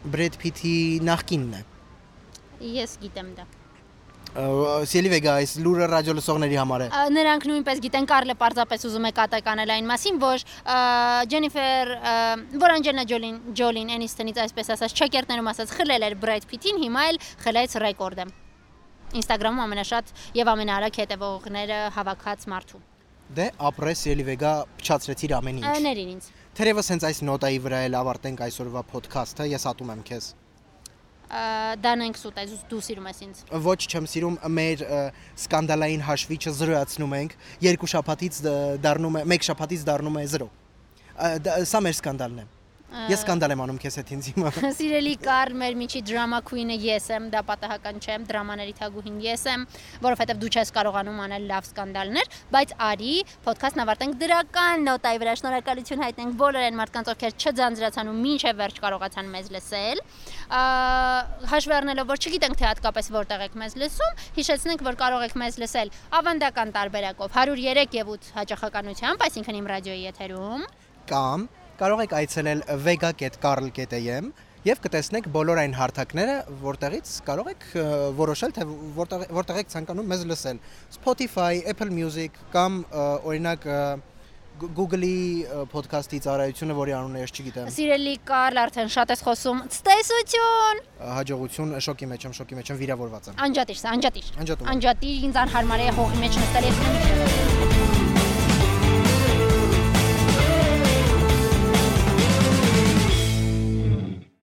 [0.09, 0.75] Բրեդ Փիթի
[1.09, 1.63] նախկինն է։
[2.79, 3.45] Ես գիտեմ դա։
[4.39, 9.09] Ը, Սելի վեգա, այս լուրը ռադիո լսողների համար է։ Նրանք նույնպես գիտեն Կարլը պարզապես ուզում
[9.09, 10.45] է կատակ անել այն մասին, որ
[11.33, 11.91] Ջենիֆեր,
[12.63, 17.21] որ Անջելինա Ջոլին, Ջոլին Էնիստոնից այսպես ասած, չեկերտներում ասած խլել էր Բրեդ Փիթին, հիմա էլ
[17.43, 18.29] խլեց ռեկորդը։
[19.19, 22.83] Instagram-ում ամենաշատ եւ ամենաարագ հետևողները հավաքած մարդու։
[23.39, 26.29] Դե ապրես Սելի վեգա փչացրեցիր ամեն ինչ։ Ներինից։
[26.59, 30.29] Թերևս հենց այս նոտայի վրա էլ ավարտենք այսօրվա ոդքասթը, ես ատում եմ քեզ։
[31.29, 34.85] Դանենք սուտ ես, դու սիրում ես ինձ։ Ոչ չեմ սիրում մեր
[35.45, 37.35] սկանդալային հաշվիչը զրոյացնում ենք,
[37.69, 38.41] երկու շաբաթից
[38.81, 40.49] դառնում է, մեկ շաբաթից դառնում է 0։
[41.69, 42.47] Սա մեր սկանդալն է։
[42.89, 47.09] Ես սկանդալ եմ անում քեզ հետ ինձ հիմա։ Սիրելի Կարլ, մեր միջի դրամա քույնը ես
[47.13, 49.67] եմ, դա պատահական չէ, դրամաների թագուհին ես եմ,
[50.07, 53.13] որովհետև դու չես կարողանում անել լավ սկանդալներ, բայց արի,
[53.45, 58.81] ոդքասթն ավարտենք դրական նոտայի վրա, շնորհակալություն հայտնենք բոլոր այն մարդկանց, ովքեր չձանձրացան ու մինչև վերջ
[58.89, 60.03] կարողացան մեզ լսել։
[61.53, 65.61] Հաշվի առնելով, որ չգիտենք թե հատկապես որտեղ եք մեզ լսում, հիշեցնենք, որ կարող եք մեզ
[65.61, 70.69] լսել ավանդական տարբերակով 103 եւ 8 հաճախականությամբ, այսինքն իմ ռադիոյի եթերում,
[71.09, 71.49] կամ
[71.79, 74.31] կարող եք այցելել vega.carl.am
[74.67, 77.67] եւ կտեսնեք բոլոր այն հարթակները, որտեղից կարող եք
[78.19, 78.67] որոշել թե
[78.99, 80.61] որտեղ որտեղ եք ցանկանում մեզ լսել։
[80.99, 82.83] Spotify, Apple Music կամ
[83.23, 83.69] օրինակ
[84.59, 90.81] Google-ի podcast-ի ծառայությունը, որի անունը ես չգիտեմ։ Սիրելի Կարլ, արդեն շատ ես խոսում։ Ցտեսություն։
[91.15, 95.29] Հաջողություն, շոկի մեջ եմ, շոկի մեջ եմ, վիրավորված եմ։ Անջատիր, սա, անջատիր։ Անջատում եմ։ Անջատիր,
[95.29, 97.88] ինձ անհարմար է հողի մեջ նստել ես։